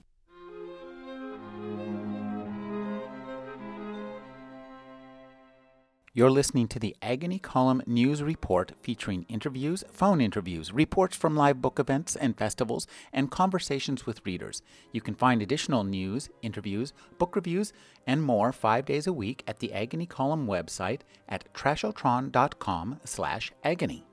You're 6.12 6.30
listening 6.30 6.66
to 6.68 6.80
the 6.80 6.96
Agony 7.00 7.38
Column 7.38 7.83
News 7.87 8.20
Report 8.20 8.72
featuring 8.83 9.24
interviews, 9.28 9.85
phone 9.92 10.20
interviews, 10.20 10.72
reports 10.72 11.16
from 11.16 11.37
live 11.37 11.62
book 11.62 11.78
events 11.78 12.16
and 12.16 12.37
festivals, 12.37 12.88
and 13.12 13.30
conversations 13.30 14.06
with 14.06 14.26
readers. 14.26 14.61
You 14.90 15.00
can 15.00 15.14
find 15.14 15.40
additional 15.40 15.85
news, 15.85 16.28
interviews, 16.42 16.92
book 17.18 17.37
reviews, 17.37 17.72
and 18.09 18.24
more 18.24 18.52
five 18.52 18.87
days 18.87 19.06
a 19.06 19.12
week 19.12 19.44
at 19.46 19.61
the 19.61 19.72
Agony 19.72 20.04
Column 20.04 20.48
website 20.48 21.02
at 21.28 21.50
trashotron.com 21.54 22.98
slash 23.04 23.52
agony. 23.62 24.04